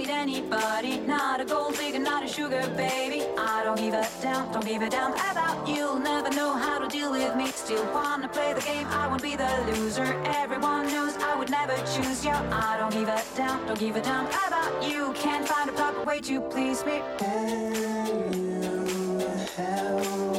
[0.00, 0.98] need anybody.
[1.00, 3.22] Not a gold digger, not a sugar baby.
[3.36, 6.88] I don't give a damn, don't give a damn about you'll Never know how to
[6.88, 7.46] deal with me.
[7.48, 10.08] Still wanna play the game, I won't be the loser.
[10.24, 12.32] Everyone knows I would never choose you.
[12.32, 15.12] I don't give a damn, don't give a damn about you.
[15.14, 17.02] Can't find a proper way to please me.
[17.20, 18.34] And
[19.20, 20.29] if the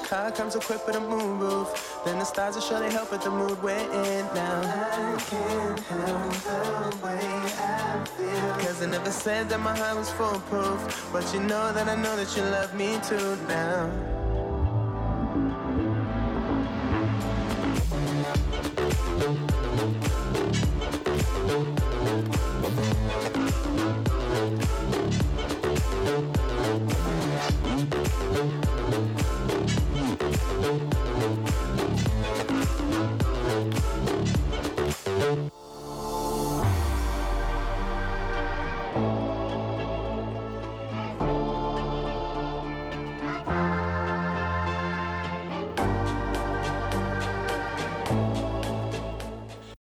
[0.00, 2.04] car comes equipped with a moonroof.
[2.04, 4.60] Then the stars will surely help with the mood we're in now.
[4.62, 7.18] I can't help the way
[7.58, 8.64] I feel.
[8.64, 11.10] Cause I never said that my heart was foolproof.
[11.12, 13.90] But you know that I know that you love me too now.
[28.80, 29.39] Thank
[30.62, 30.82] Thank
[31.54, 31.69] you.